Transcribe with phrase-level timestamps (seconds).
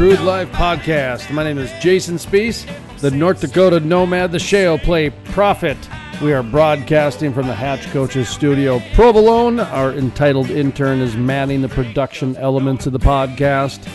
[0.00, 1.30] Crude Life Podcast.
[1.30, 2.66] My name is Jason Spiess,
[3.00, 5.76] the North Dakota Nomad, the Shale Play Prophet.
[6.22, 8.80] We are broadcasting from the Hatch Coaches Studio.
[8.94, 13.86] Provolone, our entitled intern, is manning the production elements of the podcast.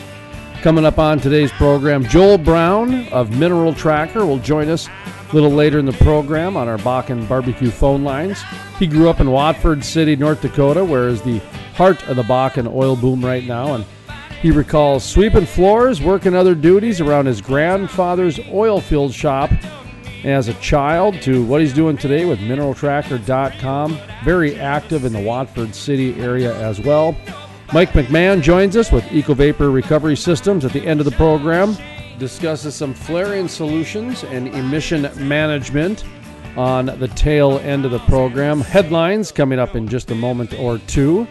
[0.61, 5.49] Coming up on today's program, Joel Brown of Mineral Tracker will join us a little
[5.49, 8.43] later in the program on our Bakken barbecue phone lines.
[8.77, 11.39] He grew up in Watford City, North Dakota, where is the
[11.73, 13.83] heart of the Bakken oil boom right now, and
[14.41, 19.51] he recalls sweeping floors, working other duties around his grandfather's oil field shop
[20.23, 23.97] as a child to what he's doing today with mineraltracker.com.
[24.23, 27.15] Very active in the Watford City area as well.
[27.73, 31.75] Mike McMahon joins us with EcoVapor Recovery Systems at the end of the program.
[32.19, 36.03] Discusses some flaring solutions and emission management
[36.55, 38.61] on the tail end of the program.
[38.61, 41.27] Headlines coming up in just a moment or two.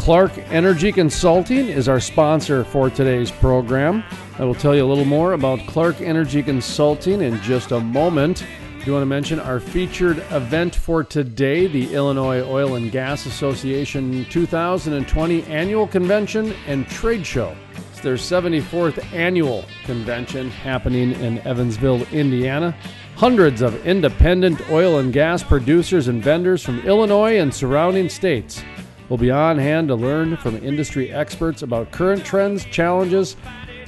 [0.00, 4.02] Clark Energy Consulting is our sponsor for today's program.
[4.38, 8.46] I will tell you a little more about Clark Energy Consulting in just a moment.
[8.82, 14.24] Do want to mention our featured event for today, the Illinois Oil and Gas Association
[14.30, 17.54] 2020 Annual Convention and Trade Show.
[17.90, 22.74] It's their 74th annual convention happening in Evansville, Indiana.
[23.16, 28.64] Hundreds of independent oil and gas producers and vendors from Illinois and surrounding states
[29.10, 33.36] will be on hand to learn from industry experts about current trends, challenges,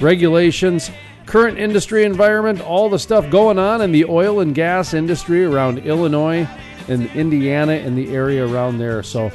[0.01, 0.91] regulations,
[1.27, 5.79] current industry environment, all the stuff going on in the oil and gas industry around
[5.79, 6.47] Illinois
[6.89, 9.03] and Indiana and the area around there.
[9.05, 9.31] So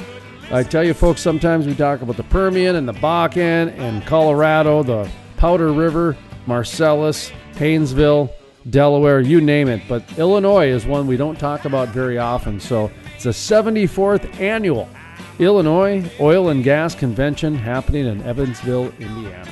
[0.50, 4.82] I tell you folks, sometimes we talk about the Permian and the Bakken and Colorado,
[4.82, 6.16] the Powder River,
[6.46, 8.30] Marcellus, Haynesville,
[8.68, 9.80] Delaware, you name it.
[9.88, 12.60] But Illinois is one we don't talk about very often.
[12.60, 14.86] So it's a 74th annual
[15.38, 19.50] Illinois Oil and Gas Convention happening in Evansville, Indiana.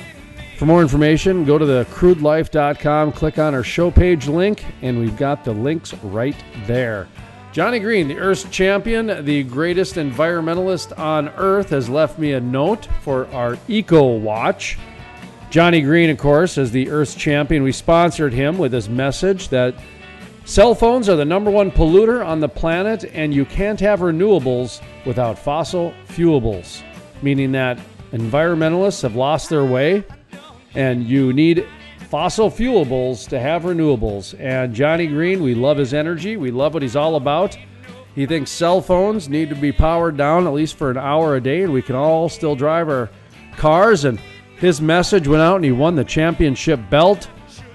[0.57, 5.15] For more information, go to the crudelife.com, click on our show page link, and we've
[5.15, 6.35] got the links right
[6.65, 7.07] there.
[7.51, 12.87] Johnny Green, the Earth's champion, the greatest environmentalist on Earth, has left me a note
[13.01, 14.77] for our Eco Watch.
[15.49, 17.63] Johnny Green, of course, is the Earth's champion.
[17.63, 19.75] We sponsored him with his message that
[20.47, 24.81] cell phones are the number one polluter on the planet, and you can't have renewables
[25.05, 26.81] without fossil fuelables,
[27.21, 27.77] meaning that
[28.13, 30.03] environmentalists have lost their way,
[30.73, 31.67] and you need
[32.09, 34.39] fossil fuelables to have renewables.
[34.39, 37.57] And Johnny Green, we love his energy, we love what he's all about.
[38.15, 41.41] He thinks cell phones need to be powered down at least for an hour a
[41.41, 43.11] day, and we can all still drive our
[43.57, 44.05] cars.
[44.05, 44.19] And
[44.57, 47.29] his message went out, and he won the championship belt.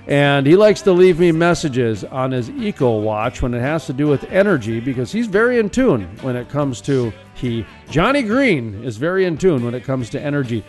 [0.06, 3.92] And he likes to leave me messages on his Eco Watch when it has to
[3.92, 7.64] do with energy because he's very in tune when it comes to he.
[7.88, 10.64] Johnny Green is very in tune when it comes to energy.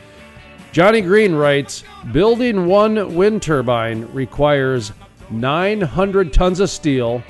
[0.71, 4.91] Johnny Green writes Building one wind turbine requires
[5.31, 7.23] 900 tons of steel,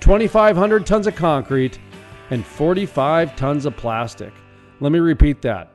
[0.00, 1.78] 2,500 tons of concrete,
[2.30, 4.32] and 45 tons of plastic.
[4.80, 5.72] Let me repeat that.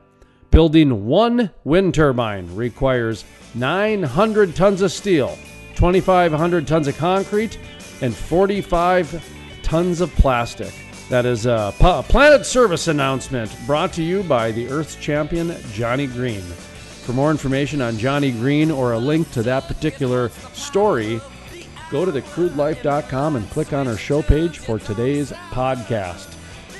[0.50, 5.36] Building one wind turbine requires 900 tons of steel,
[5.74, 7.58] 2,500 tons of concrete,
[8.00, 10.72] and 45 tons of plastic.
[11.08, 16.40] That is a Planet Service announcement brought to you by the Earth's champion, Johnny Green.
[16.40, 21.20] For more information on Johnny Green or a link to that particular story,
[21.90, 26.34] go to thecrudelife.com and click on our show page for today's podcast.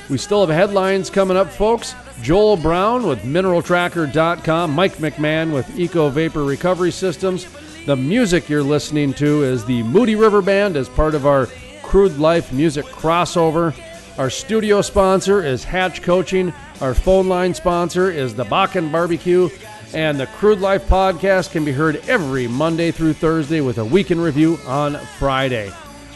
[0.08, 1.94] We still have headlines coming up, folks.
[2.22, 7.46] Joel Brown with mineraltracker.com, Mike McMahon with Eco Vapor Recovery Systems.
[7.84, 11.48] The music you're listening to is the Moody River Band as part of our
[11.82, 13.74] Crude Life music crossover.
[14.18, 16.54] Our studio sponsor is Hatch Coaching.
[16.80, 19.48] Our phone line sponsor is the Bakken Barbecue.
[19.94, 24.22] And the Crude Life podcast can be heard every Monday through Thursday with a weekend
[24.22, 25.72] review on Friday.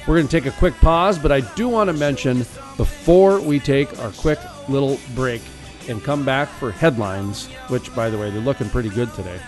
[0.06, 2.38] We're going to take a quick pause, but I do want to mention
[2.76, 4.38] before we take our quick
[4.68, 5.42] little break
[5.88, 9.40] and come back for headlines, which, by the way, they're looking pretty good today.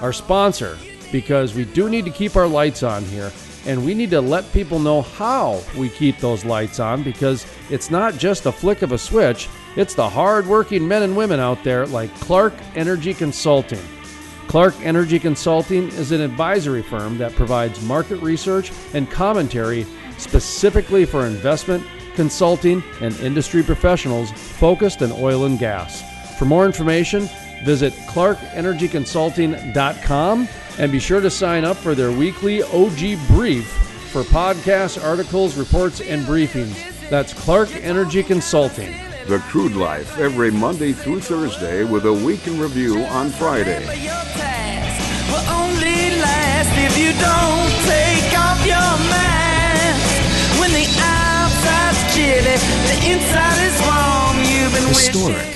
[0.00, 0.78] Our sponsor,
[1.12, 3.32] because we do need to keep our lights on here,
[3.66, 7.90] and we need to let people know how we keep those lights on because it's
[7.90, 11.86] not just a flick of a switch, it's the hard-working men and women out there
[11.86, 13.82] like Clark Energy Consulting.
[14.46, 19.84] Clark Energy Consulting is an advisory firm that provides market research and commentary
[20.18, 26.02] specifically for investment, consulting, and industry professionals focused in oil and gas.
[26.38, 27.28] For more information,
[27.64, 30.48] visit clarkenergyconsulting.com
[30.78, 33.66] and be sure to sign up for their weekly OG brief
[34.10, 36.76] for podcasts, articles, reports, and briefings.
[37.10, 38.94] That's Clark Energy Consulting.
[39.28, 43.84] The Crude Life every Monday through Thursday with a week in review on Friday.
[45.28, 50.60] Will only last if you don't take off your mask.
[50.60, 52.56] When the outside's chilly,
[52.86, 54.38] the inside is warm.
[54.46, 55.55] You've been Historic.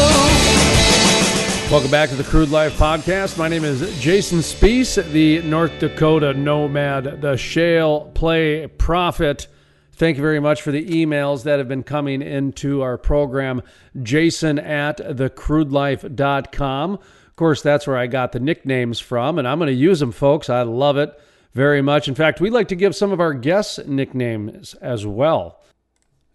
[1.71, 3.37] Welcome back to the Crude Life Podcast.
[3.37, 9.47] My name is Jason Spiess, the North Dakota nomad, the shale play prophet.
[9.93, 13.61] Thank you very much for the emails that have been coming into our program.
[14.03, 16.93] Jason at thecrudelife.com.
[16.93, 20.11] Of course, that's where I got the nicknames from, and I'm going to use them,
[20.11, 20.49] folks.
[20.49, 21.17] I love it
[21.53, 22.09] very much.
[22.09, 25.61] In fact, we like to give some of our guests nicknames as well.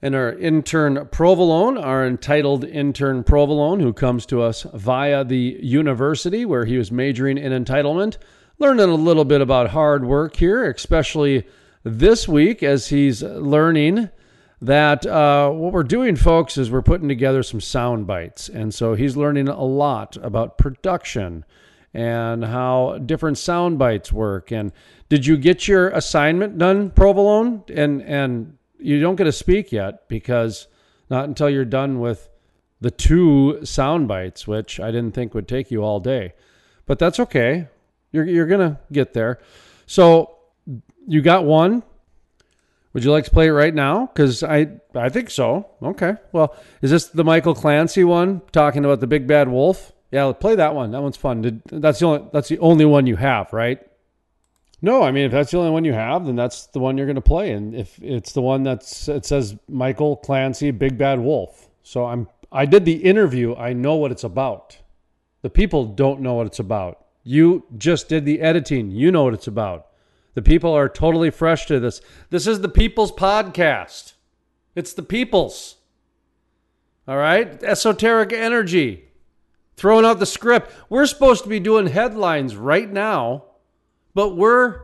[0.07, 6.45] And our intern Provolone, our entitled intern Provolone, who comes to us via the university
[6.45, 8.17] where he was majoring in entitlement,
[8.61, 11.45] learning a little bit about hard work here, especially
[11.83, 14.09] this week as he's learning
[14.63, 18.49] that uh, what we're doing, folks, is we're putting together some sound bites.
[18.49, 21.45] And so he's learning a lot about production
[21.93, 24.53] and how different sound bites work.
[24.53, 24.71] And
[25.09, 27.65] did you get your assignment done, Provolone?
[27.75, 30.69] And and you don't get to speak yet because
[31.11, 32.29] not until you're done with
[32.81, 36.35] the two sound bites, which I didn't think would take you all day.
[36.87, 37.69] But that's okay.
[38.13, 39.41] You're you're gonna get there.
[39.87, 40.37] So
[41.07, 41.83] you got one.
[42.93, 44.07] Would you like to play it right now?
[44.07, 45.69] Because I I think so.
[45.83, 46.15] Okay.
[46.33, 49.93] Well, is this the Michael Clancy one talking about the big bad wolf?
[50.11, 50.93] Yeah, play that one.
[50.93, 51.43] That one's fun.
[51.43, 53.86] Did, that's the only that's the only one you have, right?
[54.83, 57.07] No, I mean if that's the only one you have, then that's the one you're
[57.07, 57.53] going to play.
[57.53, 61.69] And if it's the one that's it says Michael Clancy, Big Bad Wolf.
[61.83, 63.55] So I'm I did the interview.
[63.55, 64.79] I know what it's about.
[65.43, 67.05] The people don't know what it's about.
[67.23, 68.91] You just did the editing.
[68.91, 69.87] You know what it's about.
[70.35, 72.01] The people are totally fresh to this.
[72.31, 74.13] This is the People's Podcast.
[74.75, 75.77] It's the People's.
[77.09, 77.63] All right?
[77.63, 79.09] Esoteric energy.
[79.77, 80.73] Throwing out the script.
[80.89, 83.46] We're supposed to be doing headlines right now,
[84.17, 84.81] but we're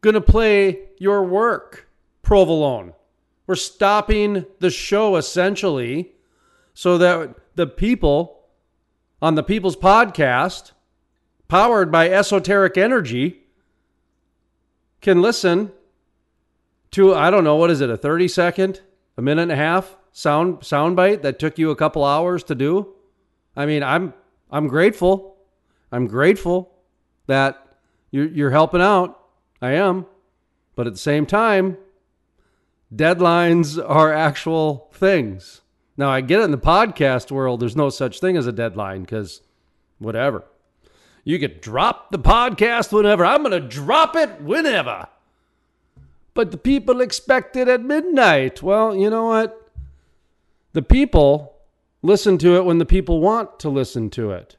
[0.00, 1.88] going to play your work,
[2.22, 2.92] Provolone.
[3.48, 6.12] We're stopping the show essentially
[6.72, 8.44] so that the people
[9.20, 10.70] on the People's Podcast,
[11.48, 13.40] powered by esoteric energy,
[15.00, 15.72] can listen
[16.92, 18.82] to I don't know what is it a 30 second,
[19.16, 22.94] a minute and a half sound soundbite that took you a couple hours to do.
[23.56, 24.14] I mean, I'm
[24.48, 25.38] I'm grateful.
[25.90, 26.72] I'm grateful
[27.26, 27.61] that
[28.12, 29.18] you're you're helping out.
[29.60, 30.06] I am.
[30.76, 31.76] But at the same time,
[32.94, 35.62] deadlines are actual things.
[35.96, 39.02] Now, I get it in the podcast world, there's no such thing as a deadline
[39.02, 39.42] because
[39.98, 40.44] whatever.
[41.24, 43.24] You could drop the podcast whenever.
[43.24, 45.06] I'm going to drop it whenever.
[46.34, 48.62] But the people expect it at midnight.
[48.62, 49.70] Well, you know what?
[50.72, 51.54] The people
[52.02, 54.56] listen to it when the people want to listen to it.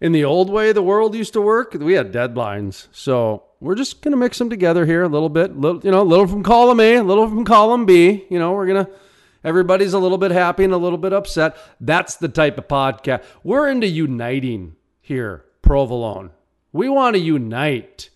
[0.00, 2.86] In the old way the world used to work, we had deadlines.
[2.90, 5.56] So we're just going to mix them together here a little bit.
[5.56, 8.24] Little, you know, a little from column A, a little from column B.
[8.30, 8.90] You know, we're going to,
[9.44, 11.56] everybody's a little bit happy and a little bit upset.
[11.80, 13.24] That's the type of podcast.
[13.44, 16.30] We're into uniting here, Provolone.
[16.72, 18.08] We want to unite.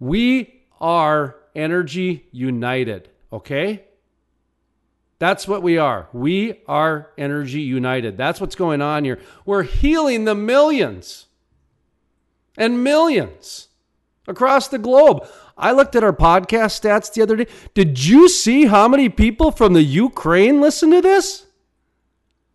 [0.00, 3.84] We are energy united, okay?
[5.22, 6.08] That's what we are.
[6.12, 8.16] We are energy united.
[8.16, 9.20] That's what's going on here.
[9.46, 11.26] We're healing the millions
[12.56, 13.68] and millions
[14.26, 15.24] across the globe.
[15.56, 17.46] I looked at our podcast stats the other day.
[17.72, 21.46] Did you see how many people from the Ukraine listen to this?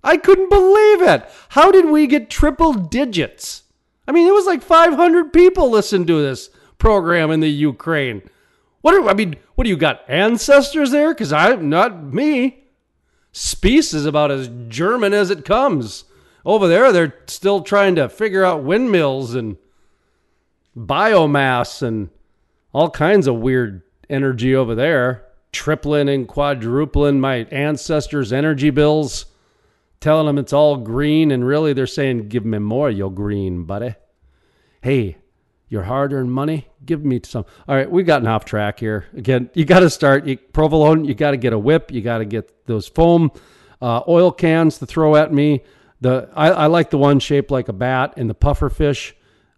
[0.04, 1.24] I couldn't believe it.
[1.48, 3.64] How did we get triple digits?
[4.10, 8.24] I mean, it was like 500 people listened to this program in the Ukraine.
[8.88, 10.10] What are, I mean, what do you got?
[10.10, 11.13] Ancestors there?
[11.13, 12.63] Because I'm not me.
[13.34, 16.06] Spiess is about as German as it comes.
[16.46, 19.58] Over there, they're still trying to figure out windmills and
[20.74, 22.12] biomass and
[22.72, 29.25] all kinds of weird energy over there, tripling and quadrupling my ancestors' energy bills,
[30.00, 33.96] telling them it's all green, and really they're saying, "Give me more, you green, buddy."
[34.82, 35.17] Hey,
[35.70, 37.46] your hard-earned money, give me some.
[37.68, 39.06] All right, we've gotten off track here.
[39.16, 41.04] Again, you got to start you, provolone.
[41.06, 41.92] You got to get a whip.
[41.92, 43.32] You got to get those foam
[43.82, 45.64] uh, oil cans to throw at me.
[46.00, 49.16] The I, I like the one shaped like a bat and the puffer fish.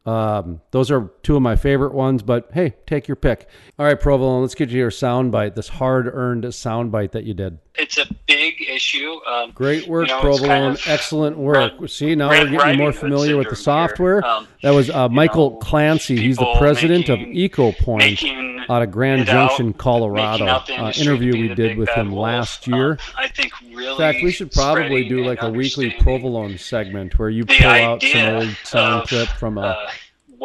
[0.10, 3.48] Um, those are two of my favorite ones, but hey, take your pick.
[3.78, 7.26] All right, Provolone, let's get you your sound bite, this hard earned sound bite that
[7.26, 7.60] you did.
[7.76, 9.20] It's a big issue.
[9.26, 10.48] Um, Great work, you know, Provolone.
[10.48, 11.74] kind of Excellent work.
[11.80, 14.26] run- See, now we're getting more familiar with the software.
[14.26, 16.18] Um, that was uh, Michael know, Clancy.
[16.18, 20.46] He's the president making- of EcoPoint out of Grand out, Junction, Colorado.
[20.48, 22.24] out the Uh, interview we did with him wolf.
[22.24, 22.98] last Um, year.
[23.18, 23.92] I think really.
[23.92, 28.02] In fact, we should probably do like a weekly provolone segment where you pull out
[28.04, 29.90] some old sound of, clip from a uh,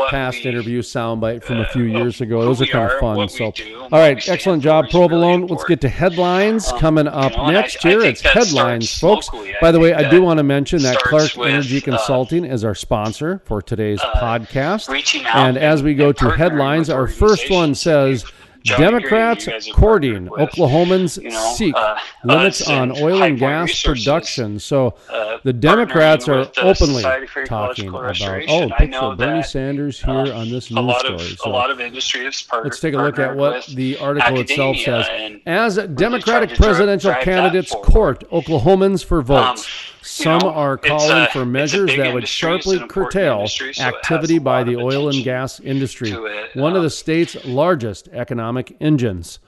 [0.09, 2.43] past we- interview soundbite from a few uh, years ago.
[2.43, 3.29] Those are kind are, of fun.
[3.29, 5.47] So, do, all right, excellent job, is really provolone.
[5.47, 8.01] Let's get to headlines Um, coming you up know, next I year.
[8.01, 9.33] think It's headlines, folks.
[9.33, 9.55] locally.
[9.61, 12.65] By the way, I do want to mention that Clark with, Energy uh, Consulting is
[12.65, 14.89] our sponsor for today's podcast.
[14.89, 18.25] reaching And as we go to headlines, our first one says.
[18.65, 24.59] John Democrats courting Oklahomans you know, seek uh, limits on oil and gas Resources, production.
[24.59, 27.03] So uh, the Democrats are the openly
[27.45, 28.19] talking about,
[28.49, 31.15] oh, picture Bernie Sanders here uh, on this news story.
[31.15, 34.41] Of, So a lot of industry part- let's take a look at what the article
[34.41, 35.07] itself says.
[35.45, 40.39] As Democratic tried to dri- presidential drive candidates court Oklahomans for votes, Um, you some
[40.41, 44.77] know, are calling a- for measures that would sharply curtail industry, so activity by the
[44.77, 46.55] oil and gas industry, it.
[46.55, 49.39] one of the Um, state's largest economic engines.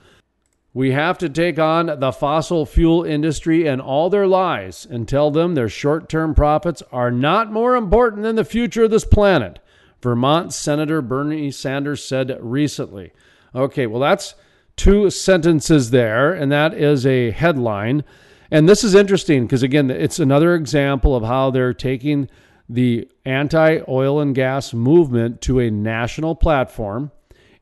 [0.73, 5.31] We have to take on the fossil fuel industry and all their lies and tell
[5.31, 9.59] them their short term profits are not more important than the future of this planet,
[10.03, 13.11] Vermont Senator Bernie Sanders said recently.
[13.55, 14.35] Okay, well, that's
[14.75, 18.03] two sentences there, and that is a headline.
[18.49, 22.29] And this is interesting because, again, it's another example of how they're taking
[22.69, 27.11] the anti oil and gas movement to a national platform.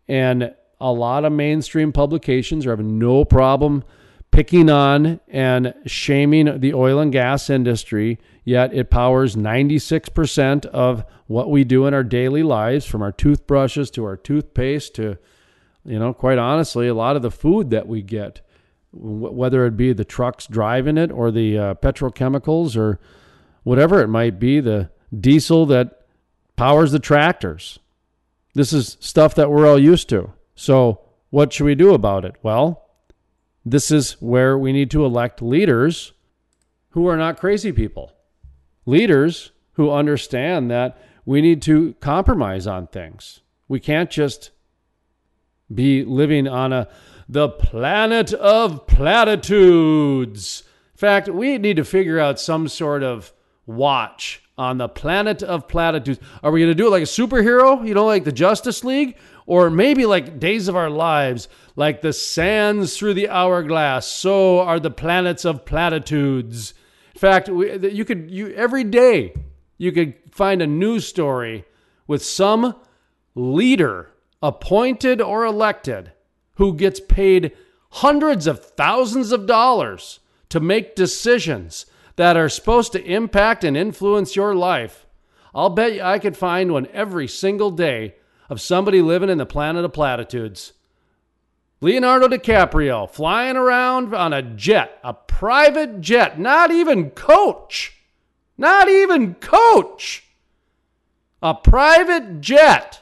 [0.08, 3.84] And a lot of mainstream publications are having no problem
[4.36, 11.50] picking on and shaming the oil and gas industry, yet it powers 96% of what
[11.50, 15.18] we do in our daily lives, from our toothbrushes to our toothpaste to,
[15.86, 18.42] you know, quite honestly, a lot of the food that we get,
[18.96, 23.00] whether it be the trucks driving it or the uh, petrochemicals or
[23.64, 26.06] whatever it might be, the diesel that
[26.56, 27.80] powers the tractors.
[28.54, 30.32] This is stuff that we're all used to.
[30.56, 32.36] So, what should we do about it?
[32.42, 32.86] Well,
[33.66, 36.14] this is where we need to elect leaders
[36.92, 38.14] who are not crazy people.
[38.86, 43.42] Leaders who understand that we need to compromise on things.
[43.68, 44.52] We can't just
[45.74, 46.88] be living on a
[47.28, 50.64] the planet of platitudes.
[50.94, 53.34] In fact, we need to figure out some sort of
[53.66, 56.20] watch on the planet of platitudes.
[56.42, 59.18] Are we going to do it like a superhero, you know, like the Justice League?
[59.48, 64.80] Or maybe like Days of Our Lives, like the sands through the hourglass, so are
[64.80, 66.74] the planets of platitudes.
[67.14, 69.36] In fact, we, you could you every day
[69.78, 71.66] you could find a news story
[72.08, 72.76] with some
[73.36, 76.12] leader, appointed or elected,
[76.56, 77.52] who gets paid
[77.92, 80.20] hundreds of thousands of dollars
[80.50, 81.86] to make decisions
[82.16, 85.06] that are supposed to impact and influence your life.
[85.54, 88.16] I'll bet you I could find one every single day
[88.50, 90.74] of somebody living in the planet of platitudes.
[91.82, 97.96] Leonardo DiCaprio flying around on a jet, a private jet, not even coach.
[98.58, 100.24] Not even coach.
[101.42, 103.02] A private jet.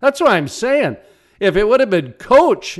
[0.00, 0.98] That's what I'm saying.
[1.40, 2.78] If it would have been coach,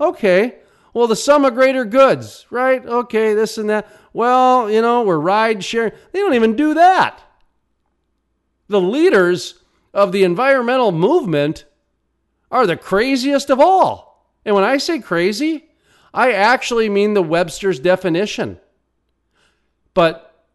[0.00, 0.56] okay.
[0.92, 2.84] Well, the sum of greater goods, right?
[2.84, 3.88] Okay, this and that.
[4.12, 5.92] Well, you know, we're ride sharing.
[6.12, 7.22] They don't even do that.
[8.68, 9.62] The leaders
[9.94, 11.64] of the environmental movement
[12.50, 14.28] are the craziest of all.
[14.44, 15.70] And when I say crazy,
[16.12, 18.58] I actually mean the Webster's definition.
[19.94, 20.46] But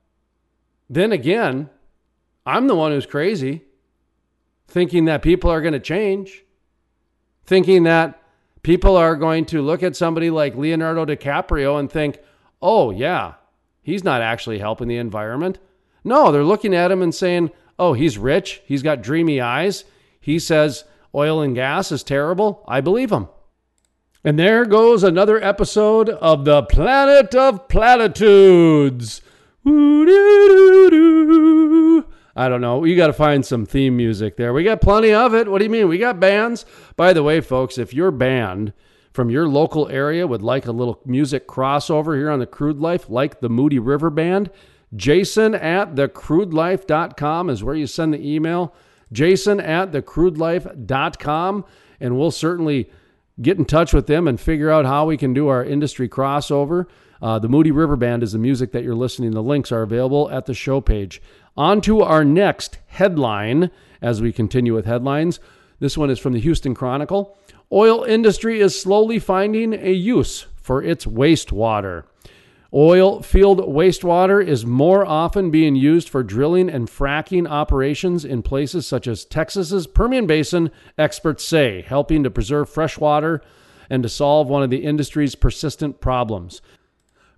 [0.89, 1.70] then again,
[2.46, 3.63] I'm the one who's crazy,
[4.68, 6.44] thinking that people are going to change,
[7.48, 8.22] thinking that
[8.62, 12.20] people are going to look at somebody like Leonardo DiCaprio and think,
[12.62, 13.34] oh, yeah,
[13.82, 15.58] he's not actually helping the environment.
[16.04, 19.86] No, they're looking at him and saying, oh, he's rich, he's got dreamy eyes,
[20.20, 20.84] he says
[21.16, 22.63] oil and gas is terrible.
[22.68, 23.30] I believe him.
[24.24, 29.22] And there goes another episode of the Planet of Platitudes.
[29.63, 32.07] Woo-doo-doo-doo.
[32.38, 32.84] I don't know.
[32.84, 34.53] You got to find some theme music there.
[34.53, 35.48] We got plenty of it.
[35.48, 35.88] What do you mean?
[35.88, 36.67] We got bands.
[36.96, 38.74] By the way, folks, if your band
[39.12, 43.10] from your local area would like a little music crossover here on the Crude Life,
[43.10, 44.51] like the Moody River Band,
[44.96, 48.75] Jason at thecrudelife.com is where you send the email.
[49.12, 51.65] Jason at thecrudelife.com.
[52.00, 52.91] And we'll certainly
[53.41, 56.86] get in touch with them and figure out how we can do our industry crossover.
[57.20, 59.32] Uh, the Moody River Band is the music that you're listening.
[59.32, 61.20] The links are available at the show page.
[61.58, 65.40] On to our next headline as we continue with headlines.
[65.80, 67.36] This one is from the Houston Chronicle.
[67.72, 72.04] Oil industry is slowly finding a use for its wastewater.
[72.72, 78.86] Oil field wastewater is more often being used for drilling and fracking operations in places
[78.86, 83.42] such as Texas's Permian Basin, experts say, helping to preserve fresh water
[83.90, 86.62] and to solve one of the industry's persistent problems.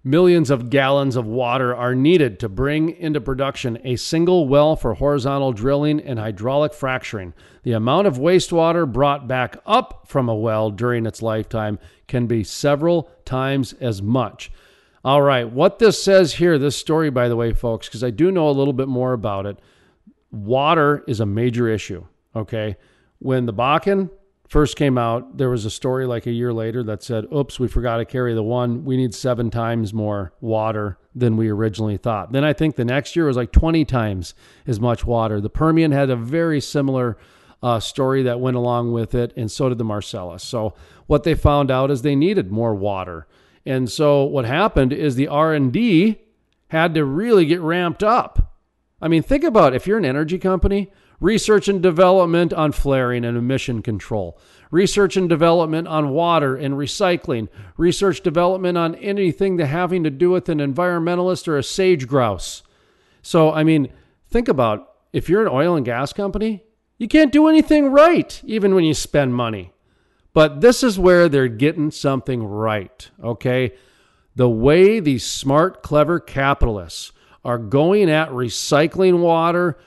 [0.03, 4.93] Millions of gallons of water are needed to bring into production a single well for
[4.93, 7.33] horizontal drilling and hydraulic fracturing.
[7.63, 12.45] The amount of wastewater brought back up from a well during its lifetime can be
[12.45, 14.49] several times as much.
[15.03, 18.31] All right, what this says here, this story, by the way, folks, because I do
[18.31, 19.59] know a little bit more about it.
[20.31, 22.05] Water is a major issue.
[22.35, 22.77] Okay.
[23.19, 24.11] When the Bakken
[24.49, 27.67] first came out, there was a story like a year later that said, oops, we
[27.67, 28.83] forgot to carry the one.
[28.83, 32.31] We need seven times more water than we originally thought.
[32.31, 34.33] Then I think the next year was like 20 times
[34.65, 35.39] as much water.
[35.39, 37.17] The Permian had a very similar
[37.61, 40.43] uh, story that went along with it, and so did the Marcellus.
[40.43, 40.73] So
[41.05, 43.27] what they found out is they needed more water.
[43.65, 46.19] And so what happened is the R&D
[46.69, 48.55] had to really get ramped up.
[49.01, 49.75] I mean, think about it.
[49.75, 54.39] if you're an energy company, research and development on flaring and emission control,
[54.71, 57.47] research and development on water and recycling,
[57.77, 62.63] research development on anything that having to do with an environmentalist or a sage grouse.
[63.21, 63.89] So, I mean,
[64.29, 66.63] think about if you're an oil and gas company,
[66.97, 69.73] you can't do anything right even when you spend money.
[70.33, 73.73] But this is where they're getting something right, okay?
[74.35, 77.11] The way these smart, clever capitalists
[77.43, 79.77] are going at recycling water,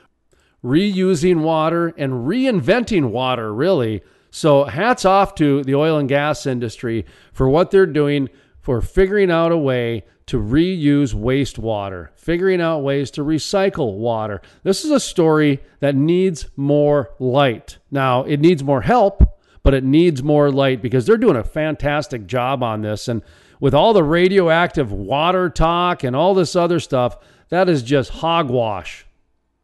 [0.65, 4.03] reusing water, and reinventing water, really.
[4.31, 8.29] So, hats off to the oil and gas industry for what they're doing
[8.61, 14.41] for figuring out a way to reuse wastewater, figuring out ways to recycle water.
[14.63, 17.79] This is a story that needs more light.
[17.91, 22.27] Now, it needs more help but it needs more light because they're doing a fantastic
[22.27, 23.09] job on this.
[23.09, 23.23] And
[23.61, 27.17] with all the radioactive water talk and all this other stuff,
[27.49, 29.07] that is just hogwash.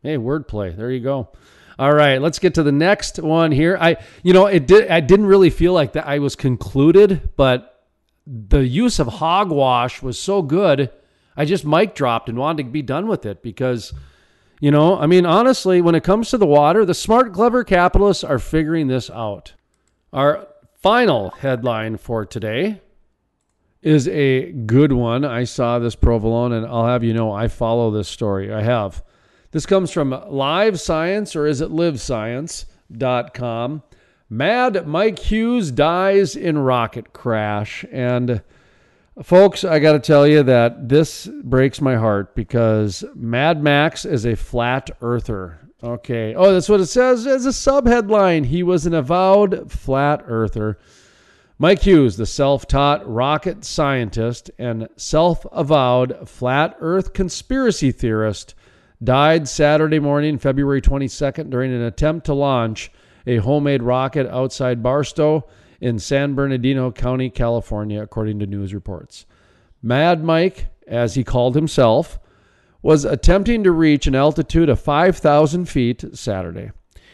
[0.02, 0.76] Hey, wordplay.
[0.76, 1.28] There you go.
[1.78, 3.78] All right, let's get to the next one here.
[3.80, 4.88] I, you know, it did.
[4.88, 6.08] I didn't really feel like that.
[6.08, 7.84] I was concluded, but
[8.26, 10.90] the use of hogwash was so good.
[11.36, 13.92] I just mic dropped and wanted to be done with it because,
[14.60, 18.24] you know, I mean, honestly, when it comes to the water, the smart, clever capitalists
[18.24, 19.54] are figuring this out.
[20.12, 20.48] Our
[20.82, 22.80] final headline for today
[23.82, 25.24] is a good one.
[25.24, 28.52] I saw this provolone, and I'll have you know I follow this story.
[28.52, 29.04] I have.
[29.58, 33.82] This comes from Live Science, or is it livescience.com.
[34.30, 37.84] Mad Mike Hughes dies in rocket crash.
[37.90, 38.40] And
[39.20, 44.26] folks, I got to tell you that this breaks my heart because Mad Max is
[44.26, 45.58] a flat earther.
[45.82, 46.36] Okay.
[46.36, 48.46] Oh, that's what it says as a subheadline.
[48.46, 50.78] He was an avowed flat earther.
[51.58, 58.54] Mike Hughes, the self taught rocket scientist and self avowed flat earth conspiracy theorist,
[59.02, 62.90] died Saturday morning, February 22nd, during an attempt to launch
[63.26, 65.46] a homemade rocket outside Barstow
[65.80, 69.26] in San Bernardino County, California, according to news reports.
[69.82, 72.18] Mad Mike, as he called himself,
[72.82, 76.70] was attempting to reach an altitude of 5,000 feet Saturday.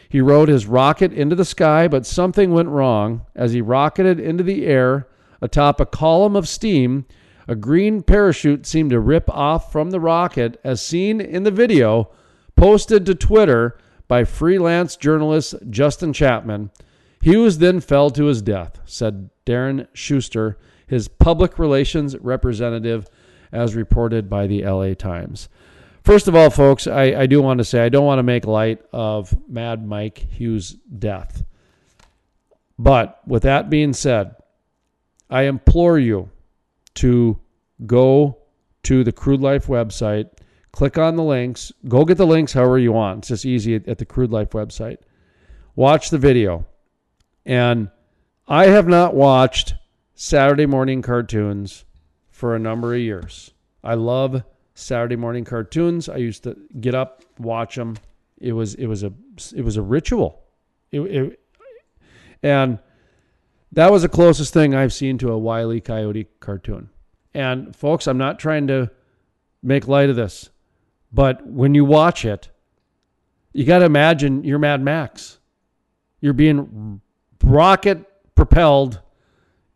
[0.09, 3.25] He rode his rocket into the sky, but something went wrong.
[3.35, 5.07] As he rocketed into the air
[5.41, 7.05] atop a column of steam,
[7.47, 12.09] a green parachute seemed to rip off from the rocket, as seen in the video
[12.55, 13.77] posted to Twitter
[14.07, 16.71] by freelance journalist Justin Chapman.
[17.21, 23.09] Hughes then fell to his death, said Darren Shuster, his public relations representative
[23.51, 25.49] as reported by the LA Times.
[26.03, 28.45] First of all, folks, I, I do want to say I don't want to make
[28.45, 31.43] light of Mad Mike Hughes' death.
[32.77, 34.35] But with that being said,
[35.29, 36.29] I implore you
[36.95, 37.39] to
[37.85, 38.37] go
[38.83, 40.29] to the Crude Life website,
[40.71, 43.19] click on the links, go get the links however you want.
[43.19, 44.97] It's just easy at, at the Crude Life website.
[45.75, 46.65] Watch the video.
[47.45, 47.89] And
[48.47, 49.75] I have not watched
[50.13, 51.85] Saturday morning cartoons
[52.29, 53.51] for a number of years.
[53.83, 56.09] I love Saturday morning cartoons.
[56.09, 57.97] I used to get up, watch them.
[58.37, 59.13] It was it was a
[59.55, 60.43] it was a ritual.
[60.91, 61.39] It, it,
[62.43, 62.79] and
[63.71, 65.81] That was the closest thing I've seen to a Wile E.
[65.81, 66.89] Coyote cartoon.
[67.33, 68.89] And folks, I'm not trying to
[69.61, 70.49] make light of this,
[71.11, 72.49] but when you watch it,
[73.51, 75.39] you got to imagine you're Mad Max.
[76.21, 77.01] You're being
[77.43, 79.01] rocket propelled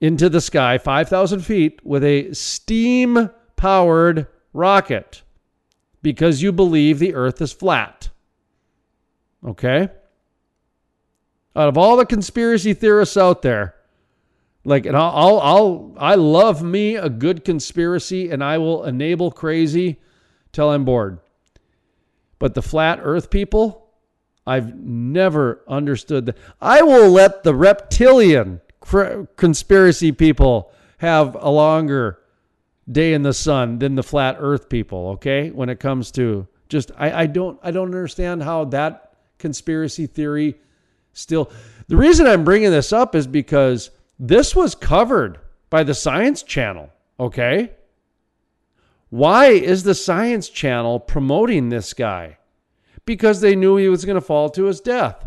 [0.02, 5.22] into the sky 5,000 feet with a steam powered rocket
[6.02, 8.10] because you believe the earth is flat.
[9.46, 9.90] Okay?
[11.56, 13.76] Out of all the conspiracy theorists out there,
[14.64, 19.32] like, and I'll, I'll, I'll, I love me a good conspiracy and I will enable
[19.32, 20.00] crazy
[20.52, 21.20] till I'm bored.
[22.40, 23.88] But the flat earth people,
[24.46, 26.38] I've never understood that.
[26.62, 32.20] I will let the reptilian cr- conspiracy people have a longer
[32.90, 35.52] day in the sun than the flat earth people, okay?
[35.52, 40.56] When it comes to just I, I don't I don't understand how that conspiracy theory
[41.14, 41.52] still
[41.88, 46.90] The reason I'm bringing this up is because this was covered by the Science Channel,
[47.20, 47.72] okay?
[49.10, 52.38] Why is the Science Channel promoting this guy?
[53.06, 55.26] Because they knew he was going to fall to his death.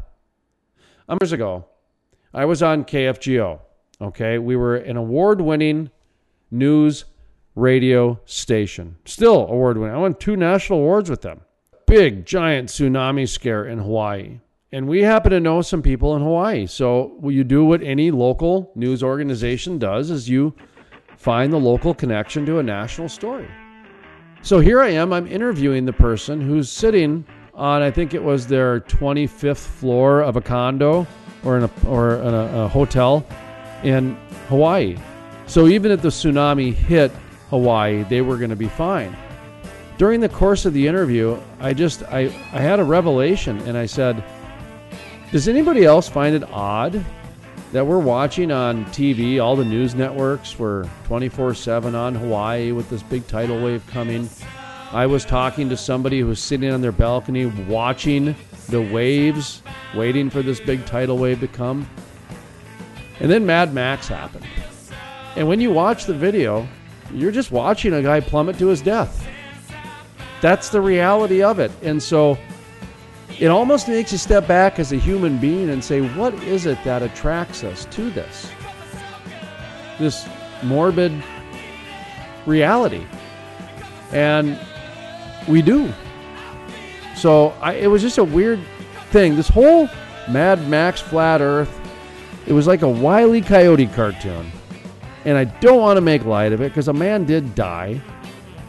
[1.09, 1.67] Um, years ago,
[2.33, 3.61] I was on KFGO.
[4.01, 5.91] Okay, we were an award-winning
[6.51, 7.05] news
[7.55, 9.95] radio station, still award-winning.
[9.95, 11.41] I won two national awards with them.
[11.87, 14.41] Big giant tsunami scare in Hawaii,
[14.73, 16.67] and we happen to know some people in Hawaii.
[16.67, 20.55] So you do what any local news organization does: is you
[21.17, 23.49] find the local connection to a national story.
[24.43, 25.13] So here I am.
[25.13, 30.37] I'm interviewing the person who's sitting on, I think it was their 25th floor of
[30.37, 31.07] a condo
[31.45, 33.27] or in a or in a, a hotel
[33.85, 34.17] in
[34.49, 34.97] Hawaii.
[35.47, 37.11] So even if the tsunami hit
[37.51, 39.15] Hawaii, they were going to be fine.
[39.99, 43.87] During the course of the interview, I just I, I had a revelation and I
[43.87, 44.25] said,
[45.33, 47.03] "Does anybody else find it odd
[47.73, 53.03] that we're watching on TV all the news networks were 24/7 on Hawaii with this
[53.03, 54.29] big tidal wave coming?"
[54.93, 58.37] I was talking to somebody who was sitting on their balcony watching
[58.69, 59.63] the waves,
[59.95, 61.89] waiting for this big tidal wave to come.
[63.19, 64.45] And then Mad Max happened.
[65.35, 66.69] And when you watch the video,
[67.11, 69.27] you're just watching a guy plummet to his death.
[70.43, 71.71] That's the reality of it.
[71.83, 72.37] And so
[73.43, 76.79] it almost makes you step back as a human being and say, what is it
[76.85, 78.49] that attracts us to this?
[79.99, 80.29] This
[80.63, 81.13] morbid
[82.47, 83.05] reality.
[84.13, 84.57] And
[85.49, 85.93] we do.
[87.17, 88.61] So I, it was just a weird
[89.11, 89.35] thing.
[89.35, 89.89] This whole
[90.31, 91.81] Mad Max Flat Earth,
[92.47, 93.41] it was like a Wile E.
[93.41, 94.53] Coyote cartoon.
[95.25, 98.01] And I don't want to make light of it because a man did die.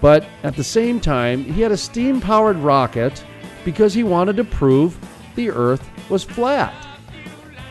[0.02, 3.24] But at the same time, he had a steam powered rocket
[3.66, 4.98] because he wanted to prove
[5.36, 6.74] the Earth was flat.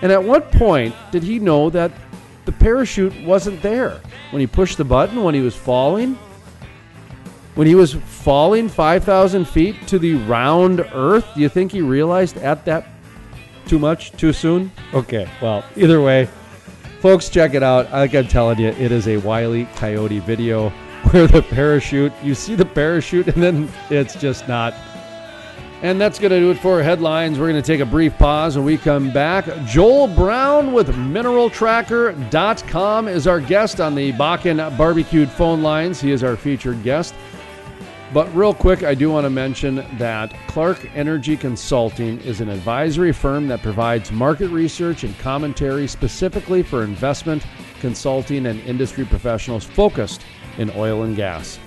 [0.03, 1.93] And at what point did he know that
[2.45, 4.01] the parachute wasn't there?
[4.31, 6.19] When he pushed the button, when he was falling?
[7.55, 12.39] When he was falling 5,000 feet to the round Earth, do you think he realized
[12.39, 12.87] at that
[13.67, 14.73] too much, too soon?
[14.95, 16.29] Okay, well, either way,
[17.01, 17.91] folks, check it out.
[17.93, 19.69] Like I'm telling you, it is a Wile E.
[19.77, 20.71] Coyote video
[21.11, 24.75] where the parachute, you see the parachute, and then it's just not.
[25.83, 27.40] And that's going to do it for headlines.
[27.40, 29.47] We're going to take a brief pause when we come back.
[29.66, 36.01] Joel Brown with MineralTracker.com is our guest on the Bakken barbecued phone lines.
[36.01, 37.16] He is our featured guest.
[38.14, 43.11] But real quick, I do want to mention that Clark Energy Consulting is an advisory
[43.11, 47.45] firm that provides market research and commentary specifically for investment,
[47.81, 50.23] consulting, and industry professionals focused
[50.59, 51.59] in oil and gas.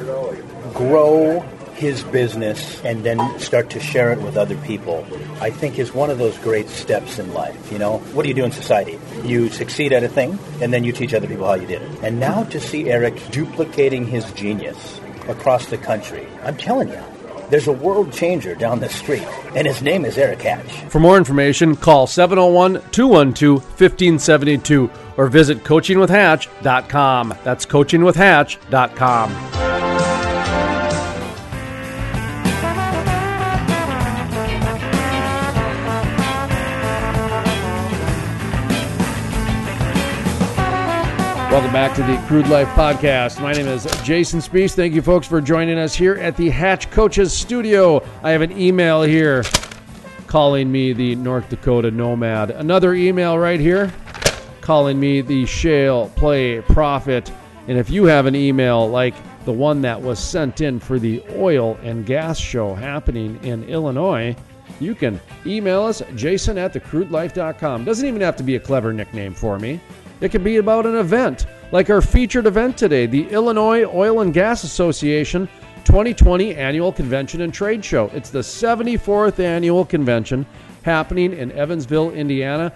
[0.75, 1.39] grow
[1.77, 5.07] his business and then start to share it with other people,
[5.41, 7.71] I think is one of those great steps in life.
[7.71, 8.99] You know, what do you do in society?
[9.23, 12.03] You succeed at a thing, and then you teach other people how you did it.
[12.03, 17.01] And now to see Eric duplicating his genius across the country, I'm telling you,
[17.53, 20.91] there's a world changer down the street, and his name is Eric Hatch.
[20.91, 27.35] For more information, call 701 212 1572 or visit coachingwithhatch.com.
[27.45, 29.72] That's coachingwithhatch.com.
[41.53, 43.39] Welcome back to the Crude Life Podcast.
[43.39, 44.75] My name is Jason Spiess.
[44.75, 48.03] Thank you, folks, for joining us here at the Hatch Coaches Studio.
[48.23, 49.45] I have an email here
[50.27, 52.53] calling me the North Dakota Nomad.
[52.53, 53.93] Another email right here
[54.63, 57.31] calling me the Shale Play Prophet.
[57.69, 61.23] And if you have an email like the one that was sent in for the
[61.37, 64.35] oil and gas show happening in Illinois,
[64.81, 67.85] you can email us, jason at thecrudelife.com.
[67.85, 69.83] Doesn't even have to be a clever nickname for me.
[70.23, 74.33] It could be about an event, like our featured event today, the Illinois Oil and
[74.33, 75.49] Gas Association
[75.85, 78.09] 2020 Annual Convention and Trade Show.
[78.15, 80.47] It's the 74th annual convention
[80.85, 82.73] happening in Evansville, Indiana.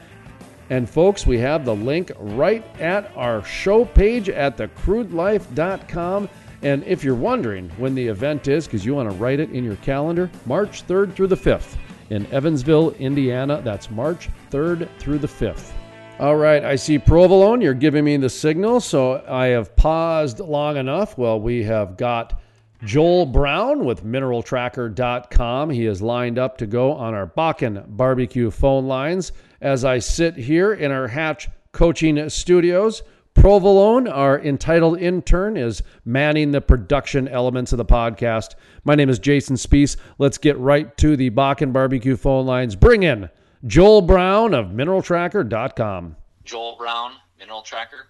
[0.71, 6.29] And folks, we have the link right at our show page at thecrudelife.com.
[6.63, 9.63] And if you're wondering when the event is, because you want to write it in
[9.63, 11.77] your calendar, March 3rd through the 5th
[12.11, 13.63] in Evansville, Indiana.
[13.63, 15.76] That's March 3rd through the 5th.
[16.19, 17.61] All right, I see provolone.
[17.61, 21.19] You're giving me the signal, so I have paused long enough.
[21.19, 22.41] Well, we have got
[22.83, 25.69] Joel Brown with mineraltracker.com.
[25.69, 30.37] He is lined up to go on our Bakken barbecue phone lines as I sit
[30.37, 33.03] here in our Hatch coaching studios.
[33.35, 38.55] Provolone, our entitled intern, is manning the production elements of the podcast.
[38.85, 39.99] My name is Jason Spiess.
[40.17, 42.75] Let's get right to the Bakken barbecue phone lines.
[42.75, 43.29] Bring in
[43.67, 46.17] Joel Brown of mineraltracker.com.
[46.45, 48.07] Joel Brown, Mineral Tracker.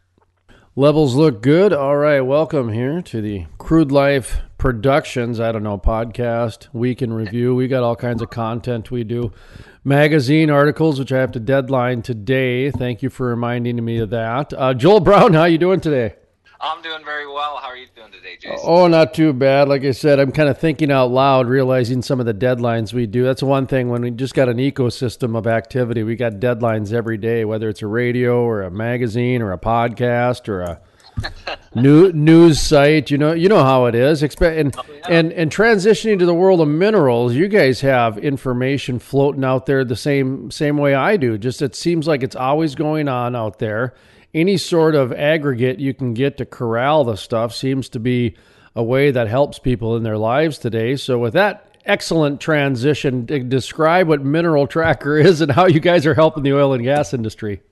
[0.74, 1.72] Levels look good.
[1.72, 7.10] All right, welcome here to the Crude Life Productions, I don't know, podcast, week in
[7.10, 7.54] review.
[7.54, 9.32] We got all kinds of content we do.
[9.82, 12.70] Magazine articles, which I have to deadline today.
[12.70, 14.52] Thank you for reminding me of that.
[14.52, 16.16] Uh, Joel Brown, how you doing today?
[16.60, 17.58] I'm doing very well.
[17.58, 18.58] How are you doing today, Jason?
[18.64, 19.68] Oh, not too bad.
[19.68, 23.06] Like I said, I'm kind of thinking out loud, realizing some of the deadlines we
[23.06, 23.24] do.
[23.24, 26.02] That's one thing when we just got an ecosystem of activity.
[26.02, 30.48] We got deadlines every day, whether it's a radio or a magazine or a podcast
[30.48, 30.80] or a
[31.74, 33.10] new news site.
[33.10, 34.22] You know, you know how it is.
[34.22, 38.98] Expe- and, oh, and and transitioning to the world of minerals, you guys have information
[38.98, 41.38] floating out there the same same way I do.
[41.38, 43.94] Just it seems like it's always going on out there
[44.36, 48.36] any sort of aggregate you can get to corral the stuff seems to be
[48.74, 50.94] a way that helps people in their lives today.
[50.96, 56.14] So, with that excellent transition, describe what Mineral Tracker is and how you guys are
[56.14, 57.62] helping the oil and gas industry.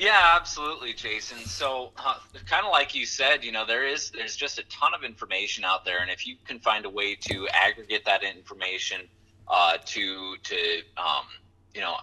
[0.00, 1.44] Yeah, absolutely, Jason.
[1.44, 2.14] So, uh,
[2.46, 5.62] kind of like you said, you know, there is there's just a ton of information
[5.62, 9.02] out there, and if you can find a way to aggregate that information
[9.46, 10.56] uh, to to
[10.96, 11.26] um,
[11.74, 11.96] you know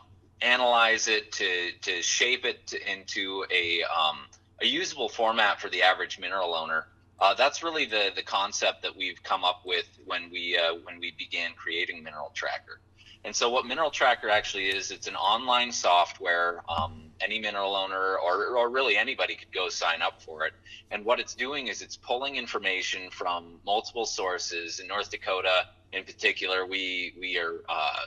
[0.44, 4.20] analyze it to to shape it into a um,
[4.62, 6.86] a usable format for the average mineral owner.
[7.20, 11.00] Uh, that's really the the concept that we've come up with when we uh, when
[11.00, 12.80] we began creating Mineral Tracker.
[13.28, 16.64] And so, what Mineral Tracker actually is, it's an online software.
[16.70, 20.54] Um, any mineral owner, or or really anybody, could go sign up for it.
[20.92, 24.80] And what it's doing is it's pulling information from multiple sources.
[24.80, 28.06] In North Dakota, in particular, we we are uh,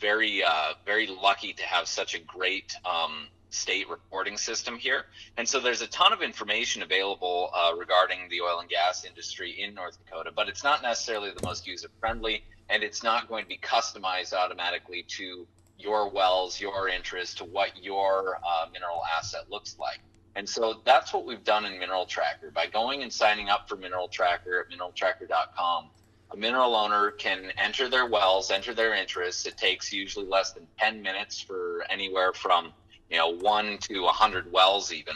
[0.00, 5.06] very uh, very lucky to have such a great um, state reporting system here.
[5.36, 9.62] And so there's a ton of information available uh, regarding the oil and gas industry
[9.62, 13.44] in North Dakota, but it's not necessarily the most user friendly, and it's not going
[13.44, 15.46] to be customized automatically to
[15.78, 20.00] your wells, your interest, to what your uh, mineral asset looks like.
[20.36, 23.76] And so that's what we've done in Mineral Tracker by going and signing up for
[23.76, 25.90] Mineral Tracker at mineraltracker.com
[26.34, 29.46] a mineral owner can enter their wells, enter their interests.
[29.46, 32.72] It takes usually less than 10 minutes for anywhere from,
[33.10, 35.14] you know, one to a 100 wells even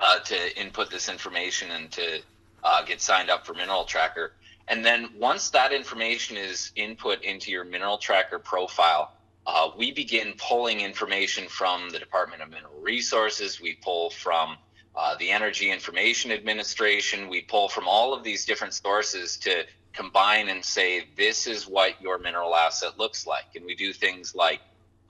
[0.00, 2.20] uh, to input this information and to
[2.62, 4.32] uh, get signed up for Mineral Tracker.
[4.68, 9.12] And then once that information is input into your Mineral Tracker profile,
[9.46, 13.60] uh, we begin pulling information from the Department of Mineral Resources.
[13.60, 14.56] We pull from
[14.96, 17.28] uh, the Energy Information Administration.
[17.28, 22.00] We pull from all of these different sources to combine and say this is what
[22.00, 24.60] your mineral asset looks like and we do things like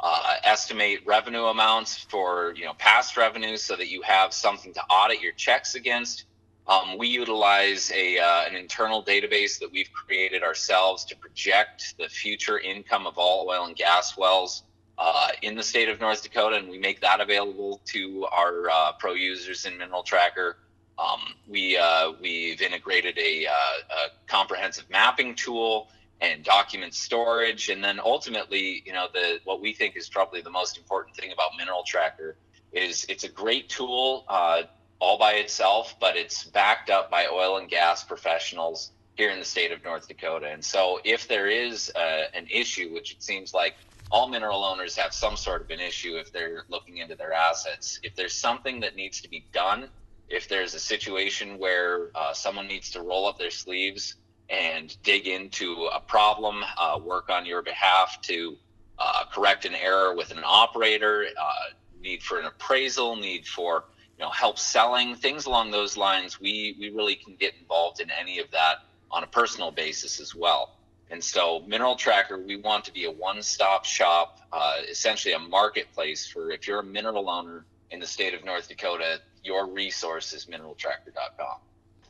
[0.00, 4.82] uh, estimate revenue amounts for you know past revenues so that you have something to
[4.90, 6.24] audit your checks against
[6.66, 12.08] Um, we utilize a, uh, an internal database that we've created ourselves to project the
[12.08, 14.62] future income of all oil and gas wells
[14.96, 18.92] uh, in the state of North Dakota, and we make that available to our uh,
[18.98, 20.56] pro users in Mineral Tracker.
[20.98, 25.88] Um, we uh, we've integrated a, uh, a, comprehensive mapping tool
[26.32, 30.50] and document storage, and then ultimately, you know, the what we think is probably the
[30.50, 32.36] most important thing about Mineral Tracker
[32.72, 34.62] is it's a great tool uh,
[34.98, 39.44] all by itself, but it's backed up by oil and gas professionals here in the
[39.44, 40.46] state of North Dakota.
[40.46, 43.74] And so, if there is uh, an issue, which it seems like
[44.10, 48.00] all mineral owners have some sort of an issue if they're looking into their assets,
[48.02, 49.88] if there's something that needs to be done,
[50.28, 54.16] if there's a situation where uh, someone needs to roll up their sleeves
[54.50, 58.56] and dig into a problem, uh, work on your behalf to
[58.98, 61.52] uh, correct an error with an operator, uh,
[62.00, 63.84] need for an appraisal, need for
[64.18, 66.40] you know help selling things along those lines.
[66.40, 70.34] We we really can get involved in any of that on a personal basis as
[70.34, 70.76] well.
[71.10, 76.26] And so mineral tracker we want to be a one-stop shop uh, essentially a marketplace
[76.26, 80.46] for if you're a mineral owner in the state of north dakota your resource is
[80.46, 81.58] mineraltracker.com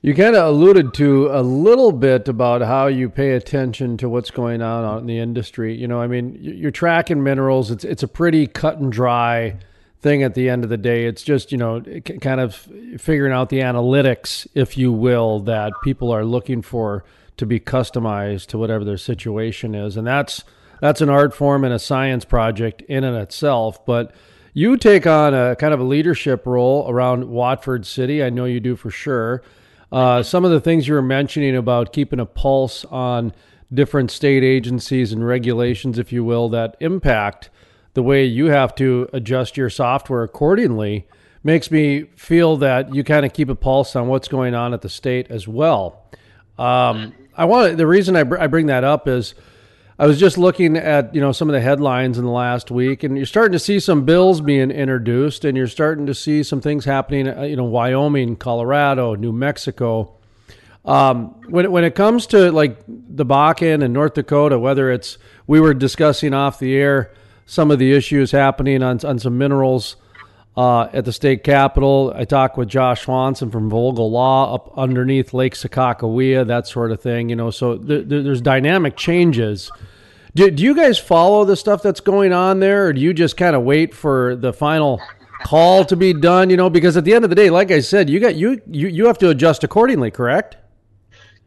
[0.04, 4.30] you kind of alluded to a little bit about how you pay attention to what's
[4.30, 5.74] going on in the industry.
[5.74, 7.70] You know, I mean, you're tracking minerals.
[7.70, 9.56] It's it's a pretty cut and dry
[10.00, 11.06] thing at the end of the day.
[11.06, 11.80] It's just, you know,
[12.20, 12.54] kind of
[12.98, 17.02] figuring out the analytics, if you will, that people are looking for
[17.38, 19.96] to be customized to whatever their situation is.
[19.96, 20.44] And that's
[20.82, 24.14] that's an art form and a science project in and itself, but
[24.52, 28.22] you take on a kind of a leadership role around Watford City.
[28.22, 29.42] I know you do for sure.
[29.94, 33.32] Uh, some of the things you were mentioning about keeping a pulse on
[33.72, 37.48] different state agencies and regulations, if you will, that impact
[37.92, 41.06] the way you have to adjust your software accordingly
[41.44, 44.80] makes me feel that you kind of keep a pulse on what's going on at
[44.80, 46.02] the state as well.
[46.58, 49.36] Um, I want the reason I, br- I bring that up is
[49.98, 53.04] I was just looking at you know some of the headlines in the last week,
[53.04, 56.60] and you're starting to see some bills being introduced, and you're starting to see some
[56.60, 57.28] things happening.
[57.28, 60.16] Uh, you know, Wyoming, Colorado, New Mexico.
[60.84, 65.60] Um, when when it comes to like the Bakken and North Dakota, whether it's we
[65.60, 67.12] were discussing off the air
[67.46, 69.96] some of the issues happening on, on some minerals
[70.56, 72.12] uh, at the state capitol.
[72.14, 77.00] I talked with Josh Swanson from Vogel Law up underneath Lake Sakakawea, that sort of
[77.00, 77.28] thing.
[77.28, 79.70] You know, so th- th- there's dynamic changes.
[80.34, 83.36] Do, do you guys follow the stuff that's going on there, or do you just
[83.36, 85.00] kind of wait for the final
[85.44, 86.50] call to be done?
[86.50, 88.60] You know, because at the end of the day, like I said, you got you
[88.66, 90.56] you you have to adjust accordingly, correct?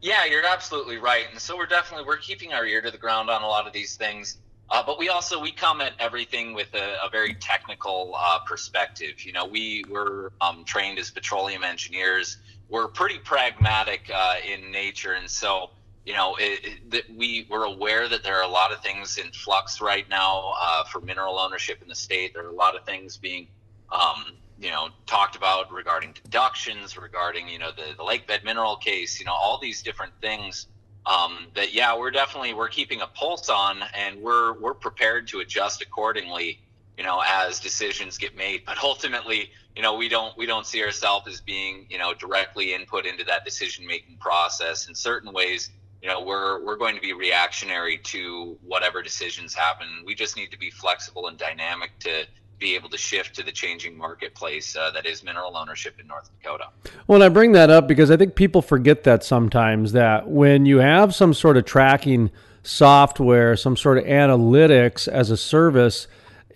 [0.00, 3.30] Yeah, you're absolutely right, and so we're definitely we're keeping our ear to the ground
[3.30, 4.38] on a lot of these things.
[4.70, 9.24] Uh, but we also we come at everything with a, a very technical uh, perspective.
[9.24, 12.36] You know, we were um, trained as petroleum engineers.
[12.68, 15.70] We're pretty pragmatic uh, in nature, and so
[16.04, 19.30] you know it, it, we we're aware that there are a lot of things in
[19.32, 22.34] flux right now uh, for mineral ownership in the state.
[22.34, 23.48] There are a lot of things being
[23.90, 28.76] um, you know talked about regarding deductions, regarding you know the the lake bed mineral
[28.76, 29.18] case.
[29.18, 30.66] You know all these different things
[31.06, 35.40] um, that yeah, we're definitely we're keeping a pulse on, and we're we're prepared to
[35.40, 36.60] adjust accordingly.
[36.96, 40.82] You know, as decisions get made, but ultimately, you know, we don't we don't see
[40.82, 44.88] ourselves as being you know directly input into that decision making process.
[44.88, 45.70] In certain ways,
[46.02, 49.86] you know, we're we're going to be reactionary to whatever decisions happen.
[50.04, 52.24] We just need to be flexible and dynamic to
[52.58, 56.30] be able to shift to the changing marketplace uh, that is mineral ownership in North
[56.40, 56.68] Dakota.
[57.06, 60.66] Well, and I bring that up because I think people forget that sometimes that when
[60.66, 62.30] you have some sort of tracking
[62.62, 66.06] software, some sort of analytics as a service,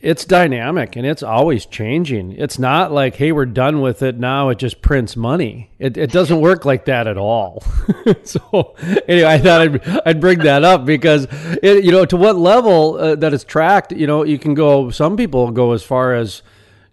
[0.02, 2.32] it's dynamic and it's always changing.
[2.32, 4.48] It's not like, hey, we're done with it now.
[4.48, 5.70] It just prints money.
[5.78, 7.62] It, it doesn't work like that at all.
[8.24, 8.74] so
[9.06, 11.28] anyway, I thought I'd, I'd bring that up because
[11.62, 13.92] it, you know to what level uh, that it's tracked.
[13.92, 14.90] You know, you can go.
[14.90, 16.42] Some people go as far as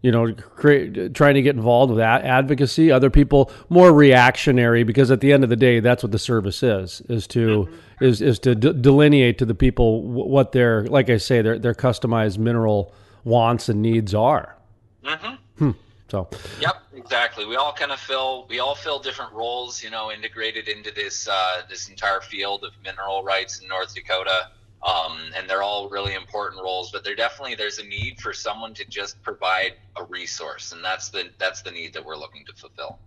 [0.02, 2.90] you know, create, trying to get involved with advocacy.
[2.90, 6.64] Other people more reactionary because at the end of the day, that's what the service
[6.64, 8.06] is: is to mm-hmm.
[8.06, 11.74] is is to d- delineate to the people what their, like I say, their their
[11.74, 12.94] customized mineral
[13.24, 14.56] wants and needs are.
[15.04, 15.36] Mm-hmm.
[15.58, 15.72] Hmm.
[16.10, 16.28] So.
[16.60, 17.46] Yep, exactly.
[17.46, 21.28] We all kind of fill we all fill different roles, you know, integrated into this
[21.28, 24.50] uh, this entire field of mineral rights in North Dakota
[24.84, 26.92] um, and they're all really important roles.
[26.92, 31.10] But there definitely there's a need for someone to just provide a resource, and that's
[31.10, 33.00] the that's the need that we're looking to fulfill.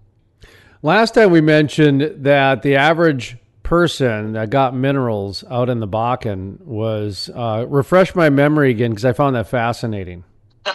[0.83, 3.37] Last time we mentioned that the average
[3.73, 9.07] person that got minerals out in the Bakken was uh, refresh my memory again because
[9.07, 10.25] I found that fascinating.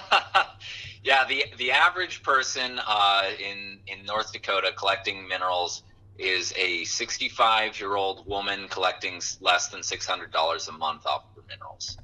[1.04, 5.84] Yeah, the the average person uh, in in North Dakota collecting minerals
[6.18, 11.48] is a 65 year old woman collecting less than $600 a month off of her
[11.48, 11.98] minerals.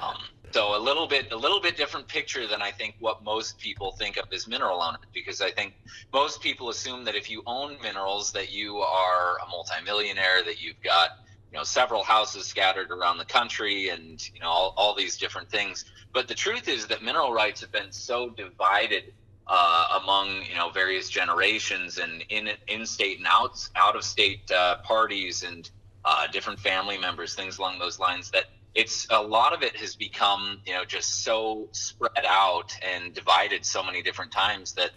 [0.00, 0.16] Um,
[0.54, 3.90] so a little bit a little bit different picture than I think what most people
[3.98, 5.74] think of as mineral owners because I think
[6.12, 10.80] most people assume that if you own minerals that you are a multimillionaire that you've
[10.84, 11.08] got
[11.50, 15.50] you know several houses scattered around the country and you know all, all these different
[15.50, 19.02] things but the truth is that mineral rights have been so divided
[19.48, 24.48] uh, among you know various generations and in in state and out out of state
[24.52, 25.68] uh, parties and
[26.04, 28.30] uh, different family members, things along those lines.
[28.30, 28.44] That
[28.74, 33.64] it's a lot of it has become you know just so spread out and divided
[33.64, 34.90] so many different times that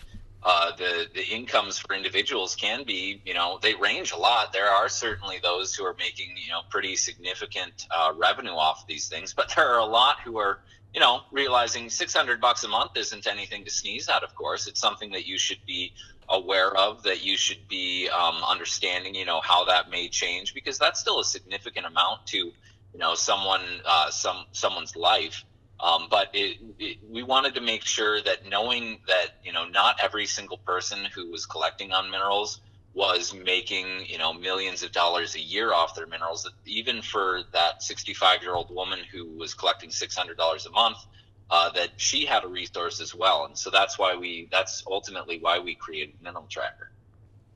[0.43, 4.53] uh, the the incomes for individuals can be you know they range a lot.
[4.53, 8.87] There are certainly those who are making you know pretty significant uh, revenue off of
[8.87, 10.59] these things, but there are a lot who are
[10.93, 14.23] you know realizing 600 bucks a month isn't anything to sneeze at.
[14.23, 15.93] Of course, it's something that you should be
[16.29, 20.77] aware of that you should be um, understanding you know how that may change because
[20.77, 22.51] that's still a significant amount to
[22.97, 25.45] you know someone uh, some someone's life
[25.79, 29.97] um, but it, it, we wanted to make sure that knowing that you know not
[30.01, 32.61] every single person who was collecting on minerals
[32.95, 36.49] was making you know millions of dollars a year off their minerals.
[36.65, 40.97] Even for that 65 year old woman who was collecting 600 dollars a month,
[41.51, 45.37] uh, that she had a resource as well, and so that's why we that's ultimately
[45.39, 46.89] why we created Mineral Tracker.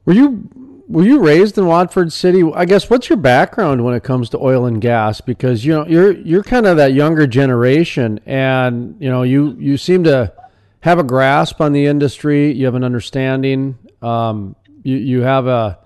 [0.06, 0.48] Were you
[0.92, 2.44] were you raised in Watford City?
[2.54, 5.22] I guess what's your background when it comes to oil and gas?
[5.22, 9.78] Because you know you're you're kind of that younger generation, and you know you you
[9.78, 10.34] seem to
[10.82, 12.52] have a grasp on the industry.
[12.52, 13.78] You have an understanding.
[14.02, 15.80] Um, you you have a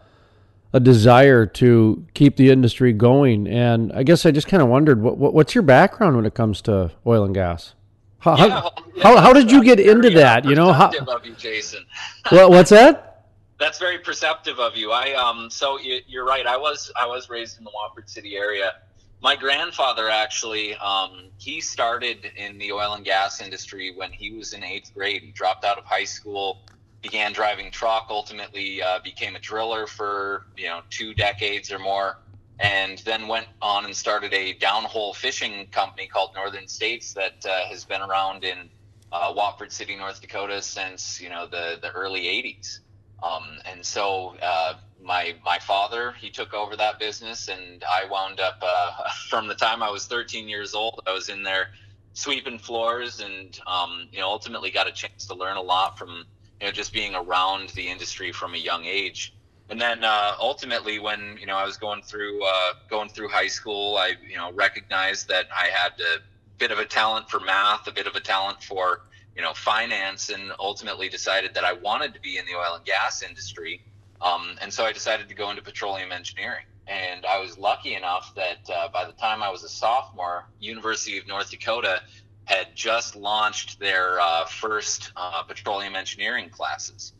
[0.73, 5.01] a desire to keep the industry going, and I guess I just kind of wondered
[5.01, 7.75] what, what, what's your background when it comes to oil and gas.
[8.19, 10.43] How, yeah, how, yeah, how, how, did you get into that?
[10.43, 11.85] You know, how, you, Jason.
[12.29, 13.14] what, what's that?
[13.59, 14.91] That's very perceptive of you.
[14.91, 16.45] I um so you, you're right.
[16.45, 18.73] I was I was raised in the Watford City area.
[19.21, 24.53] My grandfather actually um he started in the oil and gas industry when he was
[24.53, 25.21] in eighth grade.
[25.21, 26.63] He dropped out of high school,
[27.01, 32.17] began driving truck, ultimately uh, became a driller for you know two decades or more,
[32.59, 37.65] and then went on and started a downhole fishing company called Northern States that uh,
[37.69, 38.69] has been around in
[39.13, 42.79] uh, Watford City, North Dakota since you know the the early '80s.
[43.23, 48.39] Um, and so uh, my my father he took over that business, and I wound
[48.39, 51.01] up uh, from the time I was 13 years old.
[51.07, 51.67] I was in there
[52.13, 56.25] sweeping floors, and um, you know ultimately got a chance to learn a lot from
[56.59, 59.33] you know just being around the industry from a young age.
[59.69, 63.47] And then uh, ultimately, when you know I was going through uh, going through high
[63.47, 66.19] school, I you know recognized that I had a
[66.57, 69.01] bit of a talent for math, a bit of a talent for
[69.35, 72.85] you know, finance and ultimately decided that I wanted to be in the oil and
[72.85, 73.81] gas industry.
[74.21, 76.65] Um, and so I decided to go into petroleum engineering.
[76.87, 81.17] And I was lucky enough that uh, by the time I was a sophomore, University
[81.17, 82.01] of North Dakota
[82.45, 87.13] had just launched their uh, first uh, petroleum engineering classes.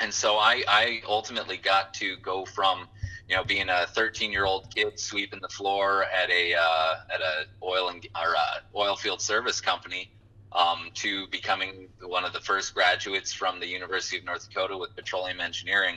[0.00, 2.88] And so I, I ultimately got to go from,
[3.28, 7.20] you know, being a 13 year old kid sweeping the floor at a uh, at
[7.20, 10.10] a oil and or uh, oil field service company
[10.54, 14.94] um, to becoming one of the first graduates from the University of North Dakota with
[14.94, 15.96] petroleum engineering.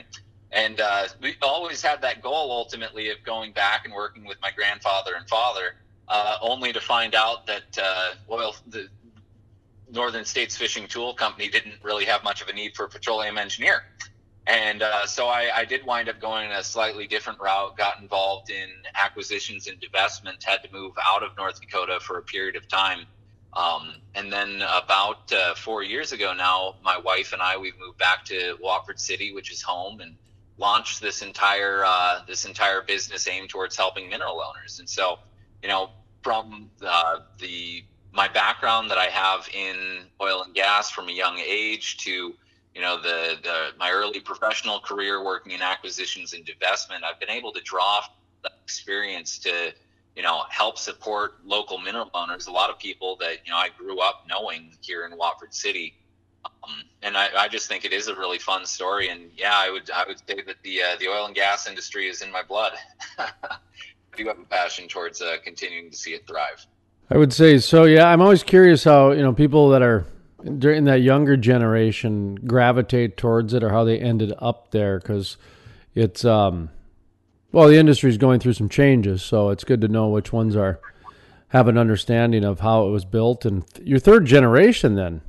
[0.52, 4.50] And uh, we always had that goal ultimately of going back and working with my
[4.50, 5.76] grandfather and father,
[6.08, 8.88] uh, only to find out that uh, oil, the
[9.90, 13.38] Northern States Fishing Tool Company didn't really have much of a need for a petroleum
[13.38, 13.84] engineer.
[14.46, 18.48] And uh, so I, I, did wind up going a slightly different route, got involved
[18.48, 22.68] in acquisitions and divestment, had to move out of North Dakota for a period of
[22.68, 23.06] time
[23.56, 27.98] um, and then about uh, four years ago now, my wife and I we've moved
[27.98, 30.14] back to Watford City, which is home, and
[30.58, 34.78] launched this entire uh, this entire business aimed towards helping mineral owners.
[34.78, 35.18] And so,
[35.62, 35.90] you know,
[36.22, 37.82] from uh, the
[38.12, 42.34] my background that I have in oil and gas from a young age to
[42.74, 47.30] you know the, the my early professional career working in acquisitions and divestment, I've been
[47.30, 48.02] able to draw
[48.42, 49.72] that experience to
[50.16, 52.46] you know, help support local mineral owners.
[52.46, 55.94] A lot of people that, you know, I grew up knowing here in Watford City.
[56.44, 59.10] Um, and I, I, just think it is a really fun story.
[59.10, 62.06] And yeah, I would, I would say that the, uh, the oil and gas industry
[62.06, 62.72] is in my blood.
[63.18, 63.28] I
[64.16, 66.64] do have a passion towards uh, continuing to see it thrive.
[67.10, 67.84] I would say so.
[67.84, 68.08] Yeah.
[68.08, 70.06] I'm always curious how, you know, people that are
[70.58, 75.00] during that younger generation gravitate towards it or how they ended up there.
[75.00, 75.36] Cause
[75.94, 76.70] it's, um,
[77.56, 80.54] well, the industry is going through some changes, so it's good to know which ones
[80.54, 80.78] are
[81.48, 83.46] have an understanding of how it was built.
[83.46, 85.22] And your third generation, then.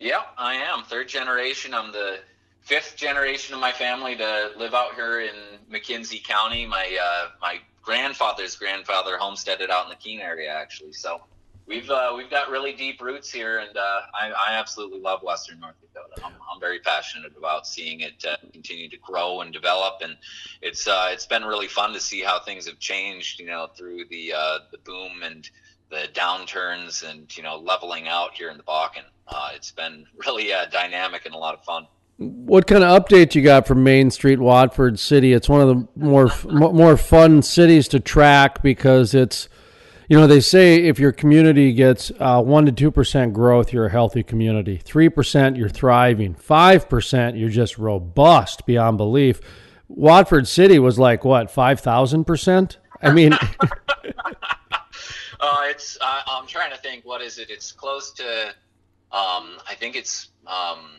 [0.00, 1.72] Yeah, I am third generation.
[1.72, 2.18] I'm the
[2.62, 5.34] fifth generation of my family to live out here in
[5.72, 6.66] McKenzie County.
[6.66, 10.92] My uh, my grandfather's grandfather homesteaded out in the Keene area, actually.
[10.92, 11.20] So
[11.72, 15.58] we've uh, we've got really deep roots here, and uh, I, I absolutely love Western
[15.60, 16.24] North Dakota.
[16.24, 20.16] I'm, I'm very passionate about seeing it uh, continue to grow and develop, and
[20.60, 24.04] it's uh, it's been really fun to see how things have changed, you know, through
[24.10, 25.48] the uh, the boom and
[25.90, 29.04] the downturns, and you know, leveling out here in the Bakken.
[29.28, 31.86] Uh, it's been really dynamic and a lot of fun.
[32.18, 35.32] What kind of update you got from Main Street, Watford City?
[35.32, 36.30] It's one of the more
[36.72, 39.48] more fun cities to track because it's,
[40.12, 43.86] you know, they say if your community gets uh, one to two percent growth, you're
[43.86, 44.76] a healthy community.
[44.76, 46.34] Three percent, you're thriving.
[46.34, 49.40] Five percent, you're just robust beyond belief.
[49.88, 52.76] Watford City was like what five thousand percent.
[53.00, 53.38] I mean, uh,
[55.70, 57.06] it's uh, I'm trying to think.
[57.06, 57.48] What is it?
[57.48, 58.48] It's close to.
[59.12, 60.98] Um, I think it's um,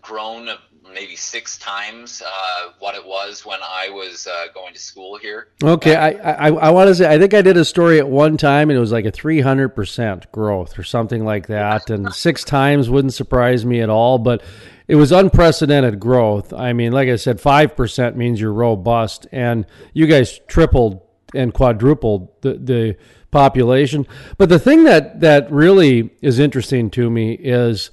[0.00, 0.48] grown
[0.92, 5.48] maybe six times uh, what it was when I was uh, going to school here.
[5.62, 8.36] Okay, I, I I want to say I think I did a story at one
[8.36, 12.12] time and it was like a three hundred percent growth or something like that, and
[12.14, 14.42] six times wouldn't surprise me at all, but.
[14.88, 16.52] It was unprecedented growth.
[16.52, 21.00] I mean, like I said, five percent means you're robust, and you guys tripled
[21.32, 22.96] and quadrupled the, the
[23.30, 24.04] population.
[24.36, 27.92] But the thing that that really is interesting to me is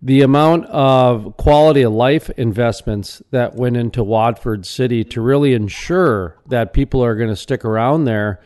[0.00, 6.36] the amount of quality of life investments that went into Watford City to really ensure
[6.46, 8.40] that people are going to stick around there,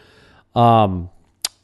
[0.54, 1.10] um,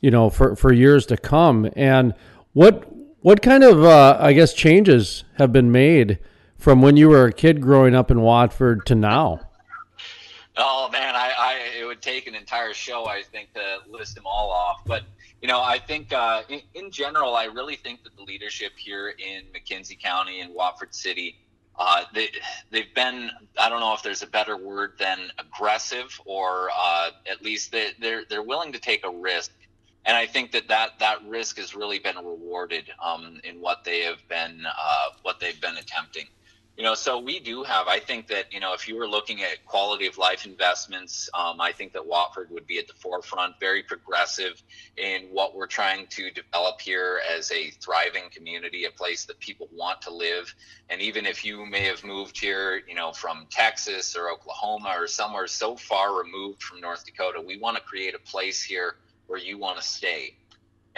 [0.00, 1.70] you know, for, for years to come.
[1.74, 2.14] And
[2.52, 2.84] what
[3.20, 6.18] what kind of uh, I guess changes have been made
[6.56, 9.40] from when you were a kid growing up in Watford to now?
[10.56, 14.24] Oh man, I, I it would take an entire show, I think, to list them
[14.26, 14.82] all off.
[14.86, 15.02] But
[15.42, 19.08] you know, I think uh, in, in, general, I really think that the leadership here
[19.08, 21.36] in McKenzie County and Watford City,
[21.76, 22.28] uh, they
[22.70, 27.42] they've been I don't know if there's a better word than aggressive, or uh, at
[27.42, 29.52] least they, they're they're willing to take a risk.
[30.04, 34.00] And I think that that, that risk has really been rewarded um, in what they
[34.00, 36.24] have been uh, what they've been attempting.
[36.78, 37.88] You know, so we do have.
[37.88, 41.60] I think that you know, if you were looking at quality of life investments, um,
[41.60, 44.62] I think that Watford would be at the forefront, very progressive
[44.96, 49.68] in what we're trying to develop here as a thriving community, a place that people
[49.72, 50.54] want to live.
[50.88, 55.08] And even if you may have moved here, you know, from Texas or Oklahoma or
[55.08, 58.94] somewhere so far removed from North Dakota, we want to create a place here
[59.26, 60.37] where you want to stay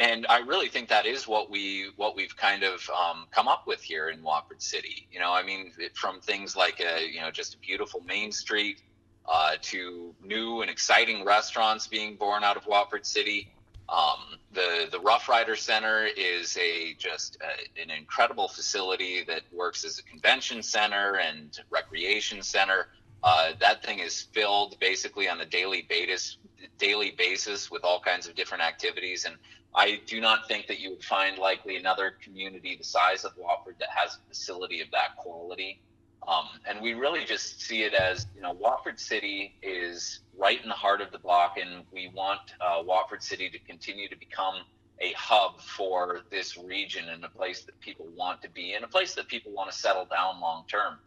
[0.01, 3.67] and I really think that is what we what we've kind of um, come up
[3.67, 5.07] with here in Watford City.
[5.13, 8.81] You know, I mean, from things like a you know just a beautiful main street
[9.27, 13.53] uh, to new and exciting restaurants being born out of Watford City.
[13.91, 19.85] Um, the the Rough Rider Center is a just a, an incredible facility that works
[19.85, 22.89] as a convention center and recreation center.
[23.23, 26.39] Uh, that thing is filled basically on a daily basis
[26.79, 29.37] daily basis with all kinds of different activities and
[29.75, 33.77] I do not think that you would find likely another community the size of Watford
[33.79, 35.81] that has a facility of that quality.
[36.27, 40.69] Um, and we really just see it as, you know, Watford City is right in
[40.69, 44.57] the heart of the block, and we want uh, Watford City to continue to become
[45.01, 48.89] a hub for this region and a place that people want to be and a
[48.89, 50.99] place that people want to settle down long term.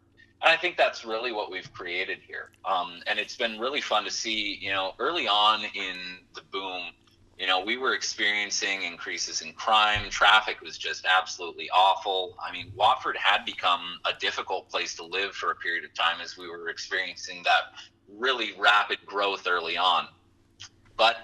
[0.42, 2.50] And I think that's really what we've created here.
[2.64, 5.96] Um, and it's been really fun to see, you know, early on in
[6.34, 6.82] the boom,
[7.38, 10.08] you know, we were experiencing increases in crime.
[10.10, 12.36] Traffic was just absolutely awful.
[12.44, 16.20] I mean, Watford had become a difficult place to live for a period of time
[16.22, 17.78] as we were experiencing that
[18.08, 20.06] really rapid growth early on.
[20.96, 21.16] But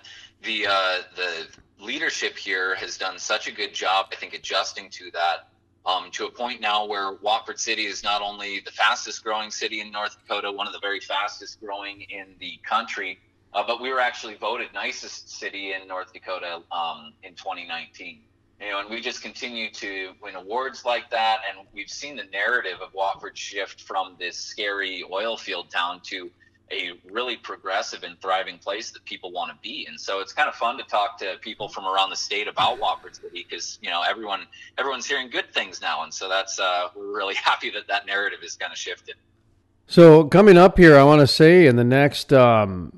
[0.43, 1.47] the uh, the
[1.79, 5.49] leadership here has done such a good job, I think, adjusting to that
[5.87, 9.81] um, to a point now where Watford City is not only the fastest growing city
[9.81, 13.19] in North Dakota, one of the very fastest growing in the country
[13.53, 18.21] uh, but we were actually voted nicest city in North Dakota um, in 2019.
[18.61, 22.25] You know, and we just continue to win awards like that, and we've seen the
[22.25, 26.31] narrative of Watford shift from this scary oil field town to
[26.71, 29.87] a really progressive and thriving place that people want to be.
[29.89, 32.79] And so it's kind of fun to talk to people from around the state about
[32.79, 34.47] Watford City because you know everyone
[34.79, 38.41] everyone's hearing good things now, and so that's uh, we're really happy that that narrative
[38.43, 39.17] is kind of shifted.
[39.87, 42.93] So coming up here, I want to say in the next um,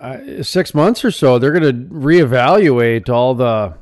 [0.00, 3.74] uh, six months or so, they're going to reevaluate all the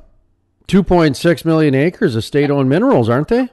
[0.66, 3.48] 2.6 million acres of state-owned minerals, aren't they?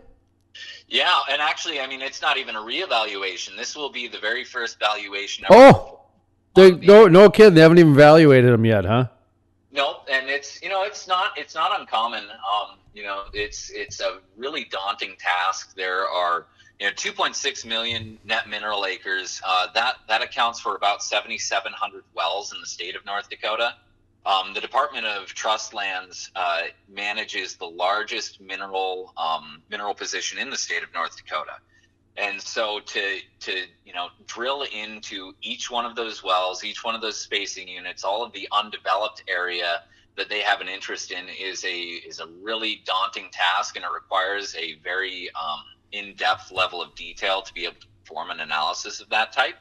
[0.88, 3.57] Yeah, and actually, I mean, it's not even a reevaluation.
[3.57, 5.45] This will be the very first valuation.
[5.49, 6.01] oh,
[6.55, 7.53] they, no, no kidding.
[7.53, 9.07] They haven't even evaluated them yet, huh?
[9.72, 12.24] No, and it's you know it's not it's not uncommon.
[12.24, 15.76] Um, you know it's it's a really daunting task.
[15.76, 16.47] There are
[16.80, 19.41] you know 2.6 million net mineral acres.
[19.45, 23.76] Uh, that that accounts for about 7,700 wells in the state of North Dakota.
[24.26, 30.49] Um, the Department of Trust Lands uh, manages the largest mineral um, mineral position in
[30.49, 31.57] the state of North Dakota.
[32.17, 33.51] And so to to
[33.86, 38.03] you know drill into each one of those wells, each one of those spacing units,
[38.03, 39.84] all of the undeveloped area
[40.17, 43.91] that they have an interest in is a is a really daunting task, and it
[43.93, 45.63] requires a very um,
[45.95, 49.55] in-depth level of detail to be able to perform an analysis of that type.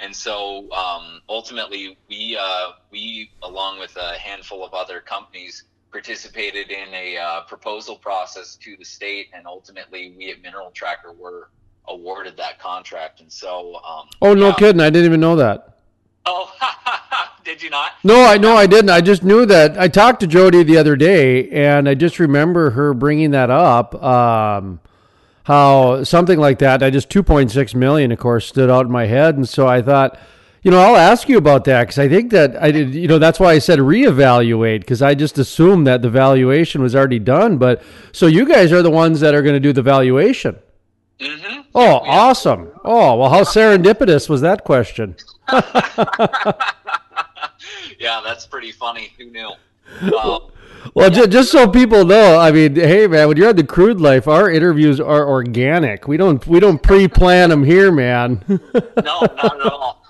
[0.00, 6.72] And so um, ultimately, we uh, we along with a handful of other companies participated
[6.72, 11.50] in a uh, proposal process to the state, and ultimately, we at Mineral Tracker were
[11.86, 13.20] awarded that contract.
[13.20, 14.54] And so, um, Oh, no yeah.
[14.54, 14.80] kidding!
[14.80, 15.78] I didn't even know that.
[16.26, 16.50] Oh,
[17.44, 17.92] did you not?
[18.02, 18.90] No, I know I didn't.
[18.90, 19.78] I just knew that.
[19.78, 23.94] I talked to Jodi the other day, and I just remember her bringing that up.
[24.02, 24.80] Um,
[25.44, 26.82] how something like that.
[26.82, 29.66] I just two point six million, of course, stood out in my head, and so
[29.68, 30.18] I thought,
[30.62, 32.94] you know, I'll ask you about that because I think that I did.
[32.94, 36.96] You know, that's why I said reevaluate because I just assumed that the valuation was
[36.96, 37.58] already done.
[37.58, 37.82] But
[38.12, 40.56] so you guys are the ones that are going to do the valuation.
[41.20, 41.60] Mm-hmm.
[41.74, 42.70] Oh, awesome!
[42.82, 45.16] Oh, well, how serendipitous was that question?
[47.98, 49.12] yeah, that's pretty funny.
[49.18, 49.52] Who knew?
[50.00, 50.50] Um,
[50.92, 54.00] Well, ju- just so people know, I mean, hey man, when you're on the crude
[54.00, 56.06] life, our interviews are organic.
[56.06, 58.44] We don't we don't pre-plan them here, man.
[58.48, 58.60] no,
[58.96, 60.04] not at all.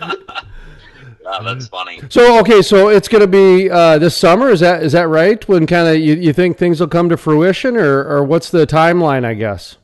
[0.02, 2.00] yeah, that's funny.
[2.08, 4.50] so okay, so it's going to be uh, this summer.
[4.50, 5.46] Is that is that right?
[5.48, 8.66] When kind of you, you think things will come to fruition, or or what's the
[8.66, 9.24] timeline?
[9.24, 9.76] I guess.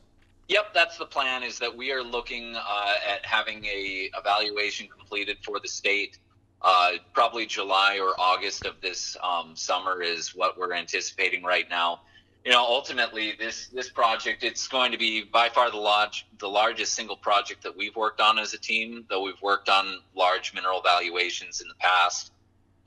[0.47, 1.43] Yep, that's the plan.
[1.43, 6.19] Is that we are looking uh, at having a evaluation completed for the state.
[6.67, 12.01] Uh, probably July or August of this um, summer is what we're anticipating right now.
[12.43, 16.49] You know, ultimately, this this project it's going to be by far the large the
[16.49, 19.05] largest single project that we've worked on as a team.
[19.07, 22.31] Though we've worked on large mineral valuations in the past,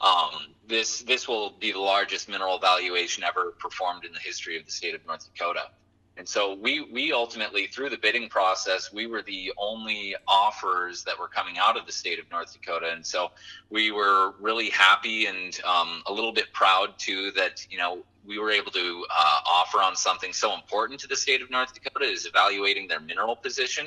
[0.01, 4.65] um, this this will be the largest mineral valuation ever performed in the history of
[4.67, 5.71] the state of North Dakota.
[6.19, 11.17] And so we we ultimately through the bidding process, we were the only offers that
[11.17, 13.31] were coming out of the state of North Dakota, and so
[13.71, 18.41] we were really happy and um, a little bit proud too that you know we
[18.41, 22.05] were able to uh, offer on something so important to the state of North Dakota
[22.05, 23.87] is evaluating their mineral position,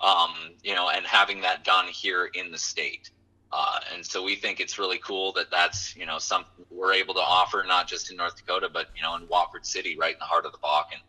[0.00, 3.10] um, you know, and having that done here in the state.
[3.50, 7.14] Uh, and so we think it's really cool that that's you know something we're able
[7.14, 10.18] to offer not just in North Dakota but you know in Watford City, right in
[10.18, 11.00] the heart of the Bakken.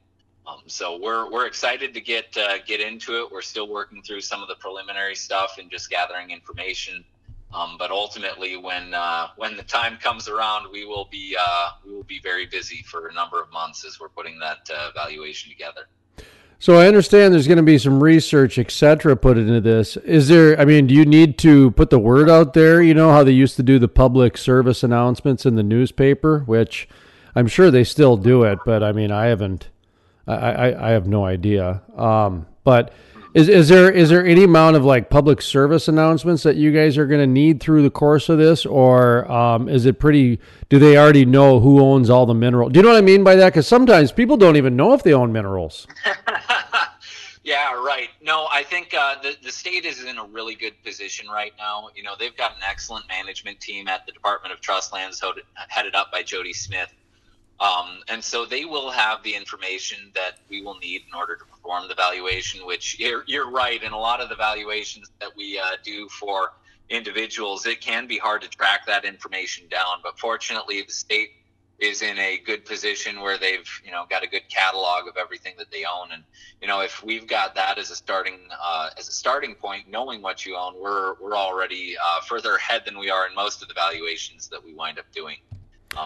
[0.46, 3.32] Um, so we're we're excited to get uh, get into it.
[3.32, 7.04] We're still working through some of the preliminary stuff and just gathering information.
[7.54, 11.94] Um, but ultimately, when uh, when the time comes around, we will be uh, we
[11.94, 15.52] will be very busy for a number of months as we're putting that uh, evaluation
[15.52, 15.88] together.
[16.60, 19.98] So I understand there's going to be some research, et cetera, put into this.
[19.98, 20.60] Is there?
[20.60, 22.82] I mean, do you need to put the word out there?
[22.82, 26.88] You know how they used to do the public service announcements in the newspaper, which
[27.36, 29.70] I'm sure they still do it, but I mean, I haven't.
[30.28, 31.82] I, I, I have no idea.
[31.98, 32.94] Um, but
[33.34, 37.00] is is there is there any amount of like public service announcements that you guys
[37.00, 40.40] are going to need through the course of this, or um, is it pretty?
[40.70, 42.70] Do they already know who owns all the mineral?
[42.70, 43.48] Do you know what I mean by that?
[43.48, 45.88] Because sometimes people don't even know if they own minerals.
[47.44, 48.10] yeah, right.
[48.22, 51.90] No, I think uh, the the state is in a really good position right now.
[51.96, 55.24] You know, they've got an excellent management team at the Department of Trust Lands,
[55.70, 56.94] headed up by Jodi Smith.
[57.64, 61.46] Um, and so they will have the information that we will need in order to
[61.46, 63.82] perform the valuation, which you're, you're right.
[63.82, 66.52] In a lot of the valuations that we uh, do for
[66.90, 70.02] individuals, it can be hard to track that information down.
[70.04, 71.30] But fortunately, the state
[71.80, 75.54] is in a good position where they've you know got a good catalog of everything
[75.58, 76.24] that they own and
[76.62, 80.22] you know if we've got that as a starting uh, as a starting point knowing
[80.22, 83.68] what you own we're we're already uh, further ahead than we are in most of
[83.68, 85.36] the valuations that we wind up doing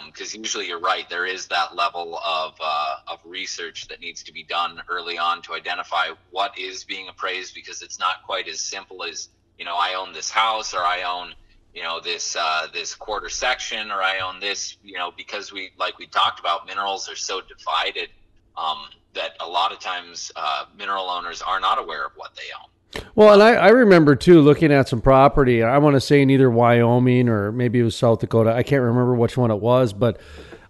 [0.05, 4.23] because um, usually you're right there is that level of uh, of research that needs
[4.23, 8.47] to be done early on to identify what is being appraised because it's not quite
[8.47, 11.33] as simple as you know I own this house or I own
[11.73, 15.71] you know this uh, this quarter section or I own this you know because we
[15.77, 18.09] like we talked about minerals are so divided
[18.57, 18.79] um,
[19.13, 22.69] that a lot of times uh, mineral owners are not aware of what they own.
[23.15, 25.61] Well, and I, I remember too looking at some property.
[25.63, 28.53] I want to say in either Wyoming or maybe it was South Dakota.
[28.53, 30.19] I can't remember which one it was, but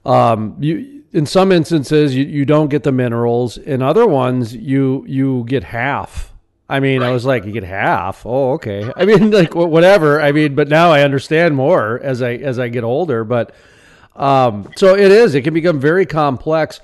[0.05, 3.57] um, you in some instances you, you don't get the minerals.
[3.57, 6.33] In other ones, you you get half.
[6.69, 8.25] I mean, I was like, you get half.
[8.25, 8.91] Oh, okay.
[8.95, 10.19] I mean, like whatever.
[10.19, 13.23] I mean, but now I understand more as I as I get older.
[13.23, 13.53] But
[14.15, 15.35] Um, so it is.
[15.35, 16.79] It can become very complex.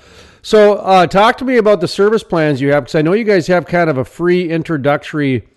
[0.45, 3.23] So uh, talk to me about the service plans you have because I know you
[3.23, 5.47] guys have kind of a free introductory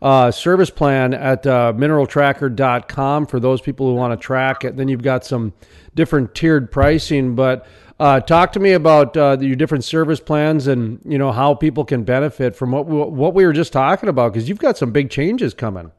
[0.00, 4.76] uh, service plan at uh, mineraltracker.com for those people who want to track it.
[4.76, 5.52] Then you've got some
[5.96, 7.66] different tiered pricing, but
[7.98, 11.84] uh, talk to me about uh, your different service plans and you know how people
[11.84, 15.10] can benefit from what what we were just talking about because you've got some big
[15.10, 15.90] changes coming.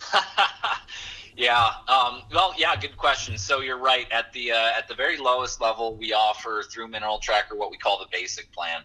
[1.36, 1.70] yeah.
[1.88, 2.76] Um, well, yeah.
[2.76, 3.38] Good question.
[3.38, 4.10] So you're right.
[4.10, 7.76] At the uh, at the very lowest level, we offer through Mineral Tracker what we
[7.76, 8.82] call the basic plan.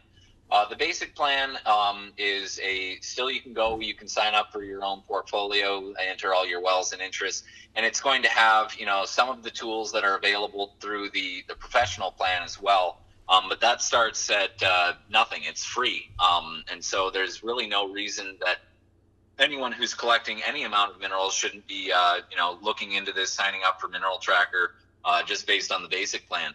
[0.52, 4.52] Uh, the basic plan um, is a still you can go, you can sign up
[4.52, 7.44] for your own portfolio, enter all your wells and interests,
[7.76, 11.10] and it's going to have you know some of the tools that are available through
[11.12, 13.00] the the professional plan as well.
[13.28, 17.88] Um, but that starts at uh, nothing; it's free, um, and so there's really no
[17.92, 18.58] reason that
[19.40, 23.32] anyone who's collecting any amount of minerals shouldn't be uh, you know looking into this,
[23.32, 24.76] signing up for Mineral Tracker
[25.06, 26.54] uh, just based on the basic plan.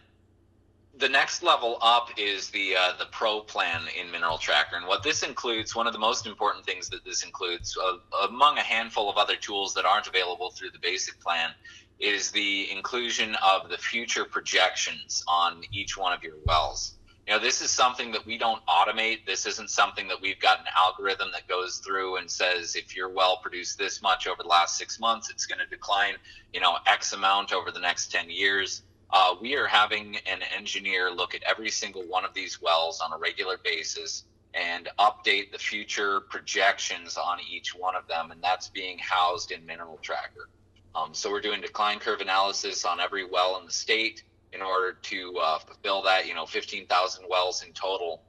[0.97, 4.77] The next level up is the uh, the pro plan in mineral tracker.
[4.77, 8.59] And what this includes one of the most important things that this includes uh, among
[8.59, 11.51] a handful of other tools that aren't available through the basic plan
[11.99, 16.95] is the inclusion of the future projections on each one of your wells
[17.27, 19.25] you know this is something that we don't automate.
[19.27, 23.09] This isn't something that we've got an algorithm that goes through and says if your
[23.09, 26.15] well produced this much over the last six months it's going to decline
[26.53, 28.83] you know x amount over the next 10 years.
[29.11, 33.13] Uh, we are having an engineer look at every single one of these wells on
[33.13, 38.69] a regular basis and update the future projections on each one of them, and that's
[38.69, 40.49] being housed in Mineral Tracker.
[40.95, 44.23] Um, so we're doing decline curve analysis on every well in the state
[44.55, 48.23] in order to uh, fulfill that, you know, 15,000 wells in total.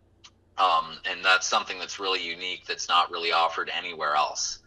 [0.57, 4.59] Um, and that's something that's really unique that's not really offered anywhere else.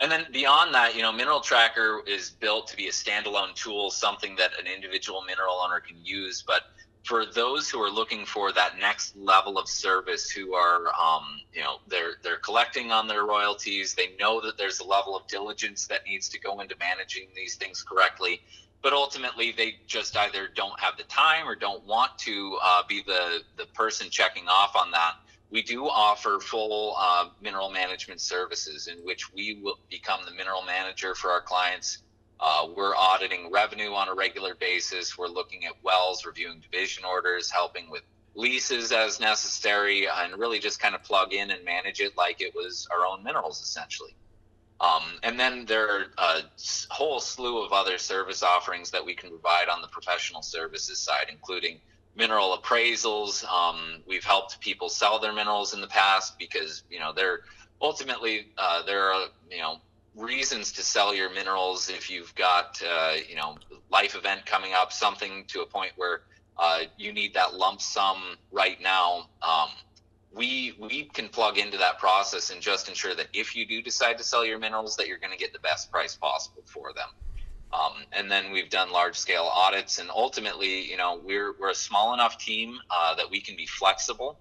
[0.00, 3.90] And then beyond that, you know, Mineral Tracker is built to be a standalone tool,
[3.90, 6.42] something that an individual mineral owner can use.
[6.44, 6.62] But
[7.04, 11.60] for those who are looking for that next level of service, who are, um, you
[11.60, 15.86] know, they're they're collecting on their royalties, they know that there's a level of diligence
[15.88, 18.40] that needs to go into managing these things correctly.
[18.82, 23.02] But ultimately, they just either don't have the time or don't want to uh, be
[23.06, 25.14] the the person checking off on that
[25.52, 30.62] we do offer full uh, mineral management services in which we will become the mineral
[30.62, 31.98] manager for our clients.
[32.40, 35.16] Uh, we're auditing revenue on a regular basis.
[35.16, 38.02] We're looking at wells, reviewing division orders, helping with
[38.34, 42.54] leases as necessary, and really just kind of plug in and manage it like it
[42.54, 44.16] was our own minerals essentially.
[44.80, 46.40] Um, and then there are a
[46.90, 51.26] whole slew of other service offerings that we can provide on the professional services side,
[51.30, 51.80] including
[52.16, 53.44] mineral appraisals.
[53.44, 57.40] Um, we've helped people sell their minerals in the past because you know they're
[57.80, 59.76] ultimately uh, there are you know
[60.14, 63.56] reasons to sell your minerals if you've got uh, you know
[63.90, 66.22] life event coming up, something to a point where
[66.58, 69.28] uh, you need that lump sum right now.
[69.42, 69.68] Um,
[70.34, 74.18] we we can plug into that process and just ensure that if you do decide
[74.18, 77.08] to sell your minerals, that you're going to get the best price possible for them.
[77.72, 81.74] Um, and then we've done large scale audits, and ultimately, you know, we're we're a
[81.74, 84.38] small enough team uh, that we can be flexible.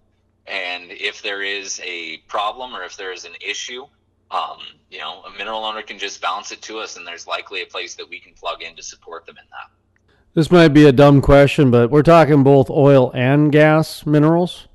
[0.47, 3.85] And if there is a problem or if there is an issue,
[4.31, 7.61] um, you know, a mineral owner can just bounce it to us, and there's likely
[7.61, 10.13] a place that we can plug in to support them in that.
[10.33, 14.67] This might be a dumb question, but we're talking both oil and gas minerals.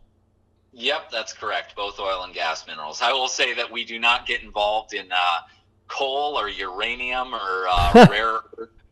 [0.79, 1.75] Yep, that's correct.
[1.75, 3.01] Both oil and gas minerals.
[3.01, 5.39] I will say that we do not get involved in uh,
[5.89, 8.41] coal or uranium or uh, rare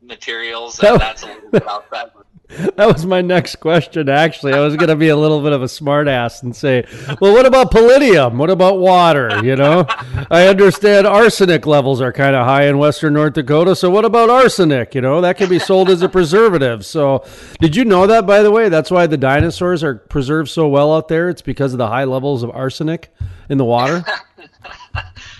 [0.00, 0.78] materials.
[0.78, 2.10] That, that's a little bit outside.
[2.76, 4.08] That was my next question.
[4.08, 6.84] Actually, I was going to be a little bit of a smartass and say,
[7.20, 8.38] "Well, what about palladium?
[8.38, 9.44] What about water?
[9.44, 9.86] You know,
[10.30, 13.74] I understand arsenic levels are kind of high in Western North Dakota.
[13.74, 14.94] So, what about arsenic?
[14.94, 16.84] You know, that can be sold as a preservative.
[16.84, 17.24] So,
[17.60, 18.26] did you know that?
[18.26, 21.28] By the way, that's why the dinosaurs are preserved so well out there.
[21.28, 23.12] It's because of the high levels of arsenic
[23.48, 24.04] in the water.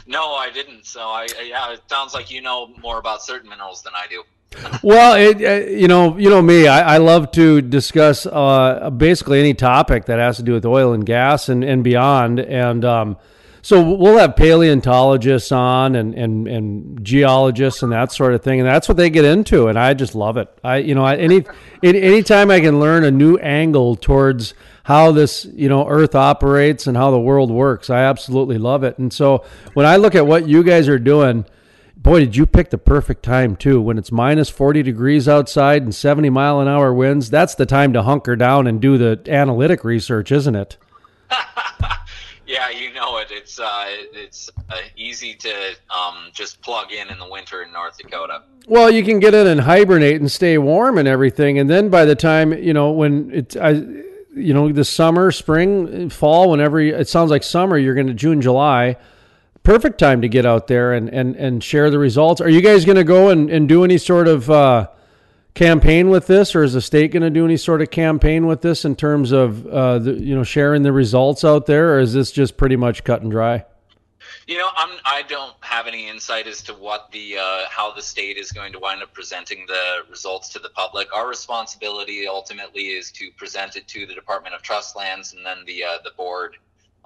[0.07, 0.85] No, I didn't.
[0.87, 4.23] So I, yeah, it sounds like you know more about certain minerals than I do.
[4.83, 6.67] Well, it, uh, you know, you know me.
[6.67, 10.93] I, I love to discuss uh, basically any topic that has to do with oil
[10.93, 12.41] and gas and, and beyond.
[12.41, 13.17] And um,
[13.63, 18.69] so we'll have paleontologists on and, and, and geologists and that sort of thing, and
[18.69, 19.69] that's what they get into.
[19.69, 20.49] And I just love it.
[20.63, 21.45] I you know, I, any
[21.83, 26.97] anytime I can learn a new angle towards how this you know earth operates and
[26.97, 29.43] how the world works i absolutely love it and so
[29.73, 31.45] when i look at what you guys are doing
[32.05, 35.93] boy did you pick the perfect time too when it's minus 40 degrees outside and
[35.93, 39.83] 70 mile an hour winds that's the time to hunker down and do the analytic
[39.83, 40.77] research isn't it
[42.47, 43.29] yeah, you know it.
[43.31, 47.97] It's uh, it's uh, easy to um, just plug in in the winter in North
[47.97, 48.43] Dakota.
[48.67, 52.05] Well, you can get in and hibernate and stay warm and everything, and then by
[52.05, 56.95] the time you know when it's, I, you know, the summer, spring, fall, whenever you,
[56.95, 58.97] it sounds like summer, you're going to June, July.
[59.65, 62.43] Perfect time to get out there and, and, and share the results.
[62.43, 64.89] Are you guys going to go and, and do any sort of uh,
[65.55, 68.61] campaign with this, or is the state going to do any sort of campaign with
[68.61, 72.13] this in terms of uh, the, you know sharing the results out there, or is
[72.13, 73.65] this just pretty much cut and dry?
[74.47, 78.03] You know, I'm I don't have any insight as to what the uh, how the
[78.03, 81.09] state is going to wind up presenting the results to the public.
[81.15, 85.59] Our responsibility ultimately is to present it to the Department of Trust Lands and then
[85.67, 86.57] the uh, the board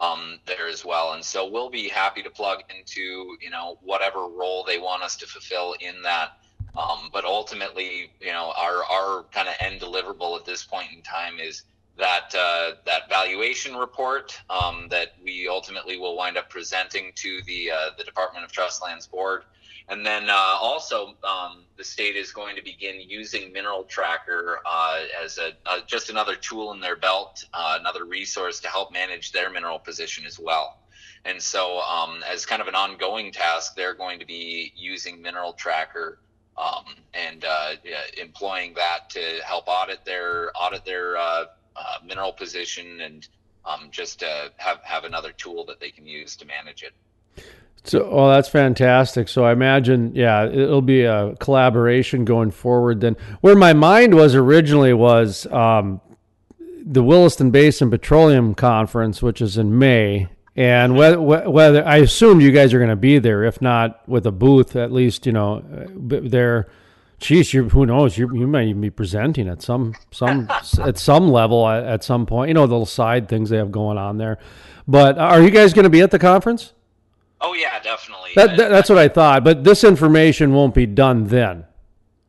[0.01, 1.13] um, there as well.
[1.13, 5.17] And so we'll be happy to plug into you know whatever role they want us
[5.17, 6.39] to fulfill in that.
[6.77, 11.03] Um, but ultimately, you know, our our kind of end deliverable at this point in
[11.03, 11.65] time is
[11.99, 17.71] that uh, that valuation report um, that we ultimately will wind up presenting to the
[17.71, 19.43] uh, the Department of Trust Lands Board,
[19.89, 25.01] and then uh, also um, the state is going to begin using Mineral Tracker uh,
[25.25, 25.53] as a
[25.87, 30.27] just another tool in their belt, uh, another resource to help manage their mineral position
[30.27, 30.79] as well.
[31.25, 35.53] And so, um, as kind of an ongoing task, they're going to be using Mineral
[35.53, 36.19] Tracker.
[36.57, 37.75] Um, and uh,
[38.21, 41.45] employing that to help audit their audit their uh,
[42.05, 43.29] mineral position and
[43.65, 46.95] um, just uh, have have another tool that they can use to manage it.
[47.85, 49.29] So, well, that's fantastic.
[49.29, 53.01] So, I imagine, yeah, it'll be a collaboration going forward.
[53.01, 56.01] Then, where my mind was originally was um,
[56.85, 62.51] the Williston Basin Petroleum Conference, which is in May, and whether, whether I assume you
[62.51, 65.63] guys are going to be there, if not with a booth, at least you know
[65.95, 66.69] there
[67.21, 68.17] Geez, who knows?
[68.17, 70.49] You you might even be presenting at some some
[70.81, 72.49] at some level at, at, some point.
[72.49, 74.39] You know, the little side things they have going on there.
[74.87, 76.75] But are you guys going to be at the conference?
[77.41, 78.31] Oh yeah, definitely.
[78.35, 79.45] That, that, that's what I thought.
[79.45, 81.65] But this information won't be done then.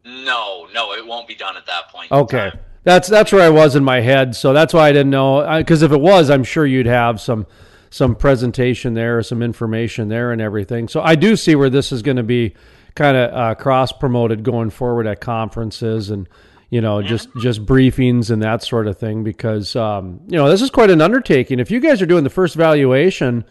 [0.06, 2.12] No, no, it won't be done at that point.
[2.12, 2.52] Okay,
[2.84, 4.36] that's that's where I was in my head.
[4.36, 5.58] So that's why I didn't know.
[5.58, 7.48] Because if it was, I'm sure you'd have some
[7.90, 10.88] some presentation there, some information there, and everything.
[10.88, 12.54] So I do see where this is going to be
[12.96, 16.28] kind of uh, cross promoted going forward at conferences and
[16.70, 20.62] you know just just briefings and that sort of thing because um, you know this
[20.62, 21.60] is quite an undertaking.
[21.60, 23.44] If you guys are doing the first valuation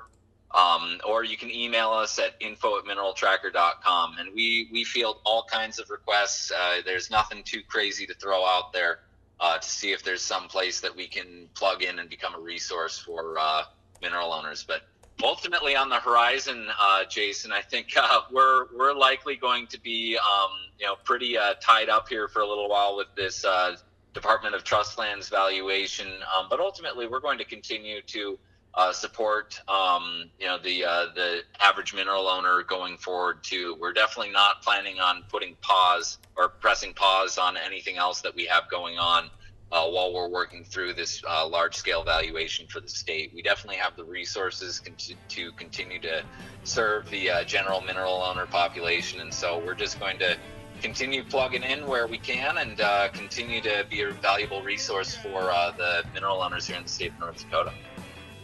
[0.56, 4.18] Um, or you can email us at info at mineraltracker.com.
[4.20, 6.52] And we, we field all kinds of requests.
[6.52, 9.00] Uh, there's nothing too crazy to throw out there
[9.40, 12.40] uh, to see if there's some place that we can plug in and become a
[12.40, 13.64] resource for uh,
[14.02, 14.64] mineral owners.
[14.68, 14.84] But
[15.24, 20.18] ultimately, on the horizon, uh, Jason, I think uh, we're we're likely going to be
[20.18, 23.76] um, you know pretty uh, tied up here for a little while with this uh,
[24.14, 26.08] Department of Trust Lands valuation.
[26.36, 28.40] Um, but ultimately, we're going to continue to
[28.74, 33.76] uh, support um, you know the uh, the average mineral owner going forward too.
[33.80, 38.46] We're definitely not planning on putting pause or pressing pause on anything else that we
[38.46, 39.30] have going on
[39.72, 43.32] uh, while we're working through this uh, large scale valuation for the state.
[43.34, 44.82] We definitely have the resources
[45.30, 46.24] to continue to
[46.64, 50.38] serve the uh, general mineral owner population, and so we're just going to
[50.82, 55.42] continue plugging in where we can and uh, continue to be a valuable resource for
[55.78, 57.74] the mineral owners here in the state of North Dakota.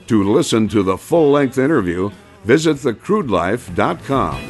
[0.07, 2.11] To listen to the full length interview,
[2.43, 4.49] visit thecrudelife.com.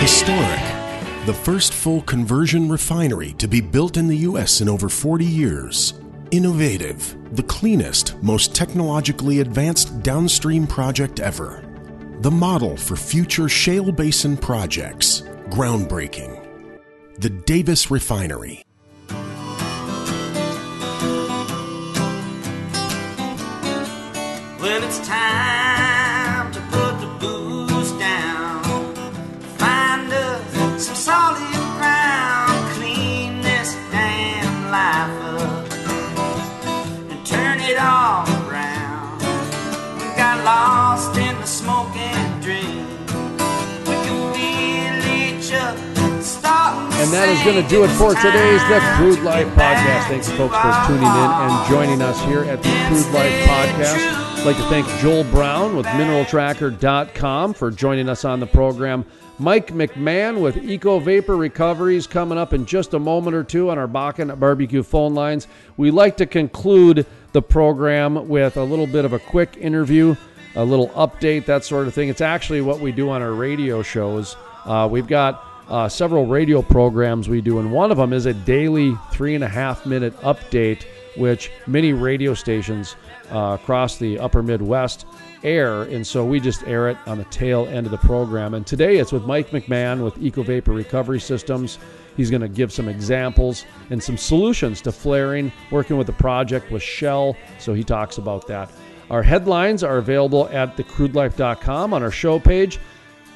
[0.00, 4.62] Historic, the first full conversion refinery to be built in the U.S.
[4.62, 5.94] in over 40 years.
[6.30, 11.73] Innovative, the cleanest, most technologically advanced downstream project ever.
[12.24, 15.24] The model for future shale basin projects.
[15.50, 16.32] Groundbreaking.
[17.18, 18.63] The Davis Refinery.
[47.14, 50.08] That is going to do it for today's The Crude Life Podcast.
[50.08, 54.38] Thanks, folks, for tuning in and joining us here at the Crude Life Podcast.
[54.38, 59.04] I'd like to thank Joel Brown with MineralTracker.com for joining us on the program.
[59.38, 63.78] Mike McMahon with Eco Vapor Recoveries coming up in just a moment or two on
[63.78, 65.46] our Bakken Barbecue phone lines.
[65.76, 70.16] We like to conclude the program with a little bit of a quick interview,
[70.56, 72.08] a little update, that sort of thing.
[72.08, 74.36] It's actually what we do on our radio shows.
[74.64, 78.34] Uh, we've got uh, several radio programs we do, and one of them is a
[78.34, 80.84] daily three and a half minute update,
[81.16, 82.96] which many radio stations
[83.32, 85.06] uh, across the upper Midwest
[85.42, 88.54] air, and so we just air it on the tail end of the program.
[88.54, 91.78] And today it's with Mike McMahon with Eco Vapor Recovery Systems.
[92.16, 96.70] He's going to give some examples and some solutions to flaring, working with the project
[96.70, 97.36] with Shell.
[97.58, 98.70] So he talks about that.
[99.10, 102.78] Our headlines are available at thecrudelife.com on our show page.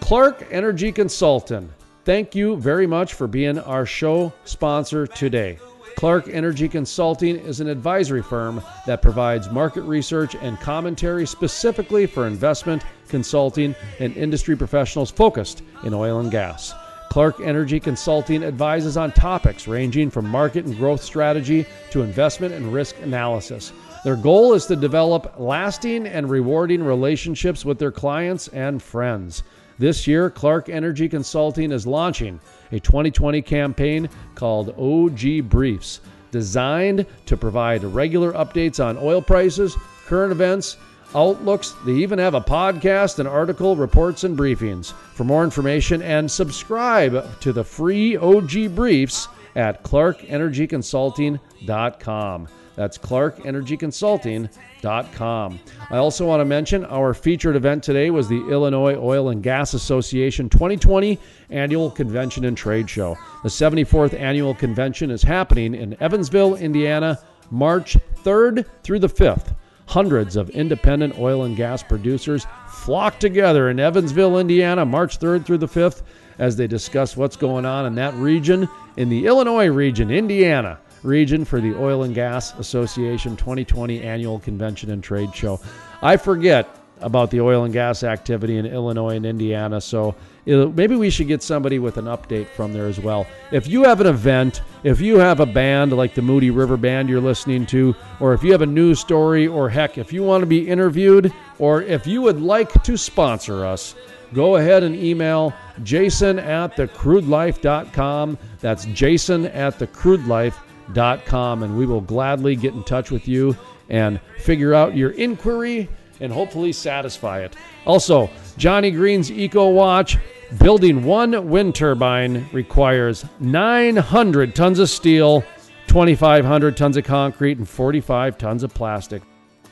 [0.01, 1.71] Clark Energy Consultant,
[2.09, 5.59] thank you very much for being our show sponsor today.
[5.95, 12.27] Clark Energy Consulting is an advisory firm that provides market research and commentary specifically for
[12.27, 16.73] investment, consulting, and industry professionals focused in oil and gas.
[17.11, 22.73] Clark Energy Consulting advises on topics ranging from market and growth strategy to investment and
[22.73, 23.71] risk analysis.
[24.03, 29.43] Their goal is to develop lasting and rewarding relationships with their clients and friends.
[29.79, 32.41] This year, Clark Energy Consulting is launching
[32.73, 36.01] a 2020 campaign called OG Briefs,
[36.33, 39.77] designed to provide regular updates on oil prices,
[40.07, 40.79] current events,
[41.15, 41.77] outlooks.
[41.87, 44.93] They even have a podcast, an article, reports, and briefings.
[44.93, 52.49] For more information and subscribe to the free OG Briefs at clarkenergyconsulting.com.
[52.79, 55.61] That's clarkenergyconsulting.com.
[55.91, 59.75] I also want to mention our featured event today was the Illinois Oil and Gas
[59.75, 61.19] Association 2020
[61.51, 63.19] Annual Convention and Trade Show.
[63.43, 67.19] The 74th annual convention is happening in Evansville, Indiana,
[67.51, 69.57] March 3rd through the 5th.
[69.87, 75.59] Hundreds of independent oil and gas producers flock together in Evansville, Indiana, March 3rd through
[75.59, 76.03] the 5th
[76.39, 81.45] as they discuss what's going on in that region, in the Illinois region, Indiana region
[81.45, 85.61] for the Oil and Gas Association 2020 Annual Convention and Trade Show.
[86.03, 90.15] I forget about the oil and gas activity in Illinois and Indiana, so
[90.47, 93.27] maybe we should get somebody with an update from there as well.
[93.53, 97.09] If you have an event, if you have a band like the Moody River Band
[97.09, 100.43] you're listening to, or if you have a news story, or heck, if you want
[100.43, 103.95] to be interviewed, or if you would like to sponsor us,
[104.35, 108.39] go ahead and email jason at thecrudelife.com.
[108.61, 113.57] That's jason at thecrudelife.com, and we will gladly get in touch with you
[113.89, 115.89] and figure out your inquiry
[116.21, 117.57] and hopefully satisfy it.
[117.87, 120.19] Also, Johnny Green's Eco Watch.
[120.59, 125.43] Building one wind turbine requires 900 tons of steel,
[125.89, 129.23] 2,500 tons of concrete, and 45 tons of plastic.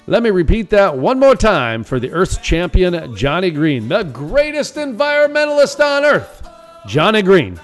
[0.07, 4.77] Let me repeat that one more time for the Earth's champion, Johnny Green, the greatest
[4.77, 6.47] environmentalist on Earth.
[6.87, 7.59] Johnny Green.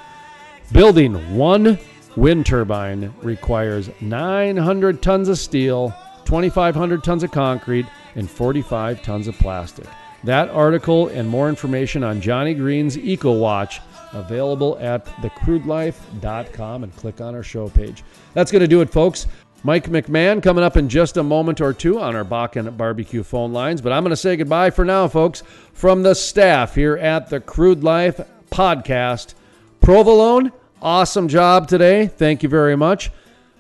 [0.72, 1.78] Building one
[2.16, 5.94] wind turbine requires 900 tons of steel,
[6.24, 9.86] 2,500 tons of concrete, and 45 tons of plastic.
[10.24, 13.80] That article and more information on Johnny Green's EcoWatch
[14.12, 18.04] available at thecrudelife.com and click on our show page.
[18.34, 19.26] That's going to do it, folks.
[19.64, 23.52] Mike McMahon coming up in just a moment or two on our Bakken barbecue phone
[23.52, 25.42] lines, but I'm going to say goodbye for now, folks,
[25.72, 29.34] from the staff here at the Crude Life podcast.
[29.80, 30.52] Provolone,
[30.82, 32.08] awesome job today.
[32.08, 33.10] Thank you very much.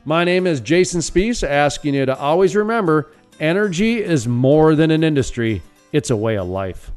[0.04, 5.04] My name is Jason Spiess, asking you to always remember energy is more than an
[5.04, 5.62] industry,
[5.92, 6.90] it's a way of life.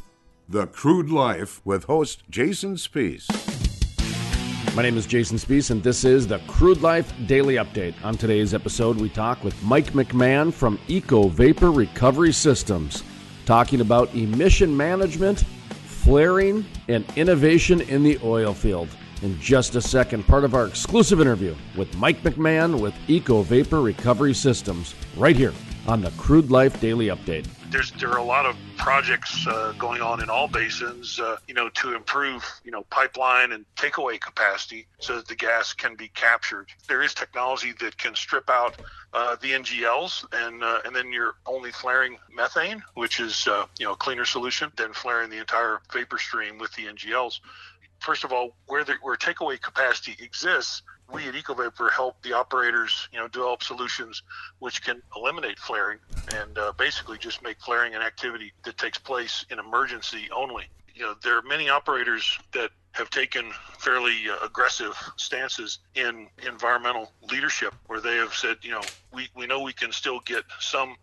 [0.49, 3.27] The Crude Life with host Jason Spiess.
[4.75, 7.93] My name is Jason Spiess, and this is the Crude Life Daily Update.
[8.03, 13.03] On today's episode, we talk with Mike McMahon from Eco Vapor Recovery Systems,
[13.45, 15.41] talking about emission management,
[15.85, 18.89] flaring, and innovation in the oil field.
[19.25, 23.81] In just a second, part of our exclusive interview with Mike McMahon with Eco Vapor
[23.81, 25.53] Recovery Systems, right here
[25.87, 27.47] on the Crude Life Daily Update.
[27.71, 31.53] There's there are a lot of projects uh, going on in all basins, uh, you
[31.55, 36.07] know, to improve, you know, pipeline and takeaway capacity so that the gas can be
[36.09, 36.67] captured.
[36.87, 38.75] There is technology that can strip out
[39.13, 43.85] uh, the NGLs, and uh, and then you're only flaring methane, which is uh, you
[43.85, 47.39] know a cleaner solution than flaring the entire vapor stream with the NGLs.
[48.05, 53.09] First of all, where the, where takeaway capacity exists, we at EcoVapor help the operators,
[53.11, 54.21] you know, develop solutions
[54.59, 55.97] which can eliminate flaring
[56.35, 60.65] and uh, basically just make flaring an activity that takes place in emergency only.
[60.93, 67.11] You know, there are many operators that have taken fairly uh, aggressive stances in environmental
[67.31, 68.81] leadership where they have said, you know,
[69.11, 70.95] we, we know we can still get some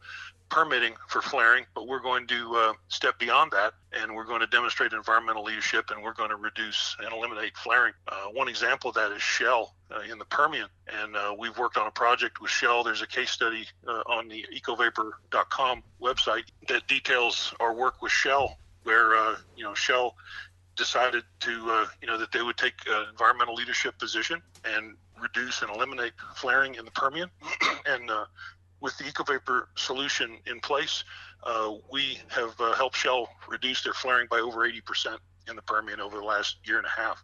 [0.53, 4.47] permitting for flaring, but we're going to uh, step beyond that and we're going to
[4.47, 7.95] demonstrate environmental leadership and we're going to reduce and eliminate flaring.
[8.07, 10.69] Uh, one example of that is Shell uh, in the Permian.
[10.89, 12.85] And uh, we've worked on a project with Shell.
[12.85, 18.59] There's a case study uh, on the ecovapor.com website that details our work with Shell,
[18.83, 20.17] where, uh, you know, Shell
[20.77, 25.71] decided to, you know, that they would take an environmental leadership position and reduce and
[25.71, 27.31] eliminate flaring in the Permian.
[27.87, 28.11] and
[28.83, 31.05] with the EcoVapor solution in place,
[31.45, 35.17] uh, we have uh, helped Shell reduce their flaring by over 80%
[35.49, 37.23] in the Permian over the last year and a half.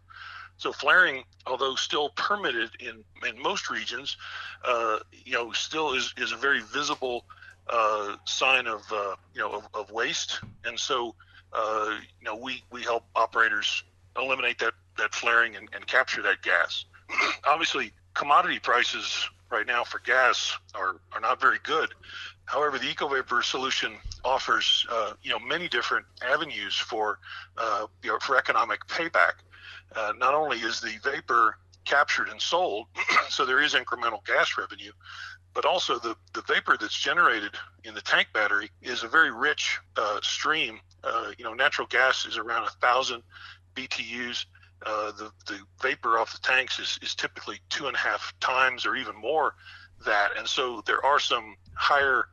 [0.57, 4.17] So flaring, although still permitted in, in most regions,
[4.65, 7.25] uh, you know, still is, is a very visible
[7.69, 10.39] uh, sign of, uh, you know, of, of, waste.
[10.65, 11.15] And so,
[11.53, 13.83] uh, you know, we, we help operators
[14.17, 16.85] eliminate that, that flaring and, and capture that gas.
[17.45, 21.93] Obviously, commodity prices right now for gas are, are not very good.
[22.45, 27.19] However, the EcoVapor solution offers uh, you know many different avenues for
[27.57, 29.33] uh, you know, for economic payback.
[29.95, 32.87] Uh, not only is the vapor captured and sold,
[33.29, 34.91] so there is incremental gas revenue,
[35.53, 37.51] but also the, the vapor that's generated
[37.83, 40.79] in the tank battery is a very rich uh, stream.
[41.03, 43.23] Uh, you know, natural gas is around a thousand
[43.75, 44.45] BTUs
[44.85, 48.85] uh, the, the vapor off the tanks is, is typically two and a half times
[48.85, 49.55] or even more
[50.05, 50.31] that.
[50.37, 52.25] And so there are some higher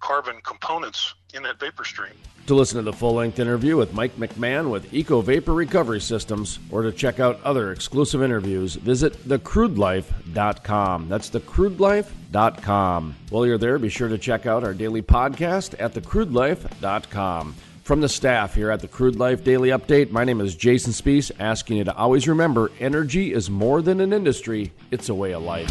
[0.00, 2.14] carbon components in that vapor stream.
[2.46, 6.58] To listen to the full length interview with Mike McMahon with Eco Vapor Recovery Systems
[6.70, 11.08] or to check out other exclusive interviews, visit thecrudelife.com.
[11.08, 13.14] That's thecrudelife.com.
[13.28, 17.54] While you're there, be sure to check out our daily podcast at thecrudelife.com.
[17.82, 21.32] From the staff here at the Crude Life Daily Update, my name is Jason Spiess,
[21.40, 25.42] asking you to always remember energy is more than an industry, it's a way of
[25.42, 25.68] life.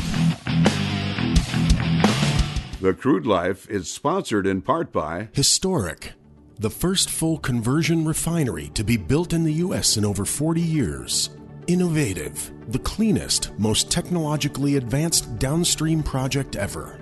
[2.82, 6.14] The Crude Life is sponsored in part by Historic,
[6.58, 9.96] the first full conversion refinery to be built in the U.S.
[9.96, 11.30] in over 40 years.
[11.68, 17.00] Innovative, the cleanest, most technologically advanced downstream project ever.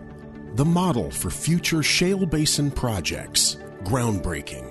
[0.56, 3.58] The model for future shale basin projects.
[3.84, 4.67] Groundbreaking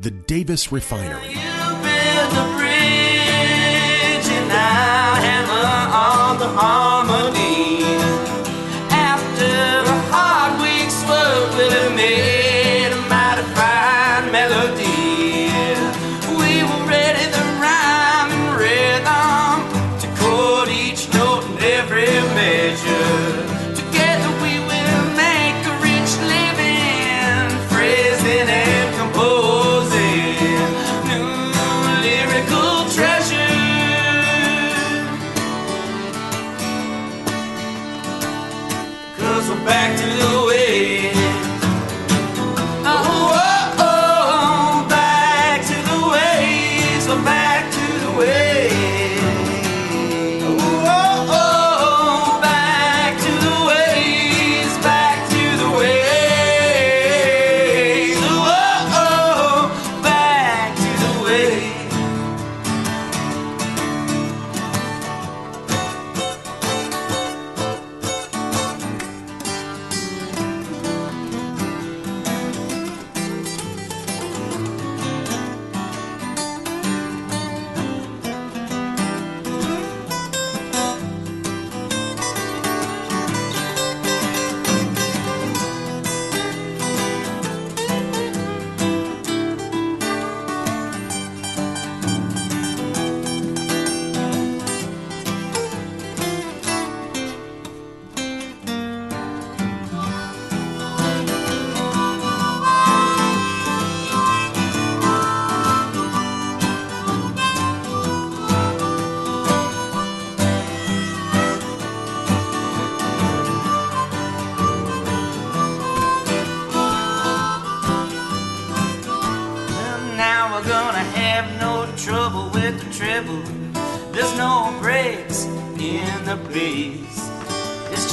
[0.00, 1.34] the Davis Refinery.
[6.36, 7.43] After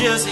[0.01, 0.30] just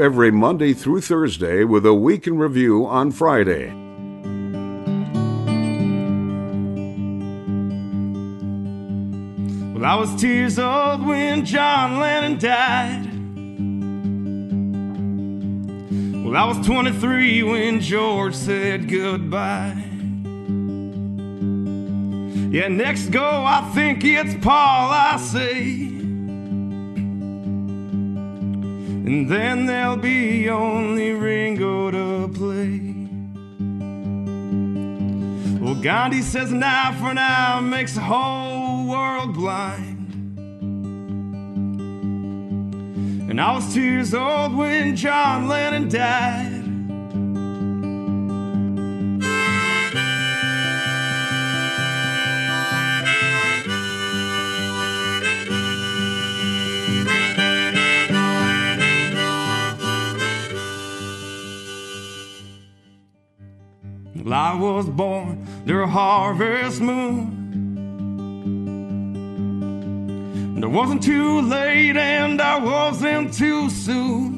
[0.00, 3.66] Every Monday through Thursday with a week in review on Friday.
[9.74, 13.06] Well, I was two years old when John Lennon died.
[16.24, 19.84] Well, I was 23 when George said goodbye.
[22.52, 25.87] Yeah, next go, I think it's Paul, I say.
[29.08, 32.78] And then there'll be only Ringo to play.
[35.58, 40.10] Well, Gandhi says an eye for an eye makes the whole world blind.
[43.30, 46.57] And I was two years old when John Lennon died.
[64.78, 67.34] Was born under a harvest moon.
[70.54, 74.34] And I wasn't too late and I wasn't too soon.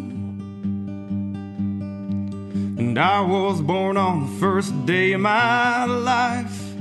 [2.79, 6.73] And I was born on the first day of my life.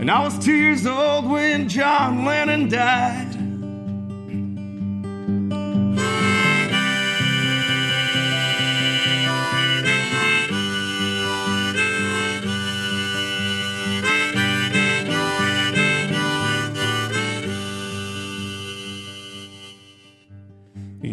[0.00, 3.35] And I was two years old when John Lennon died.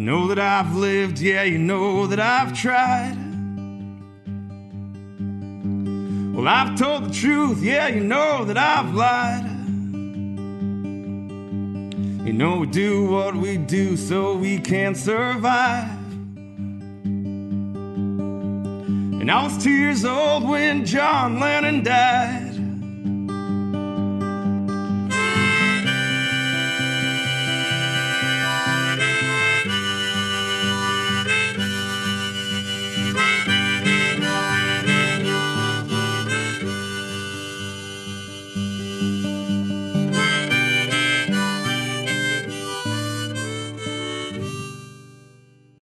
[0.04, 3.16] Know that I've lived, yeah, you know that I've tried.
[6.34, 9.46] Well, I've told the truth, yeah, you know that I've lied.
[12.26, 15.88] You know we do what we do so we can survive.
[19.20, 22.43] And I was two years old when John Lennon died.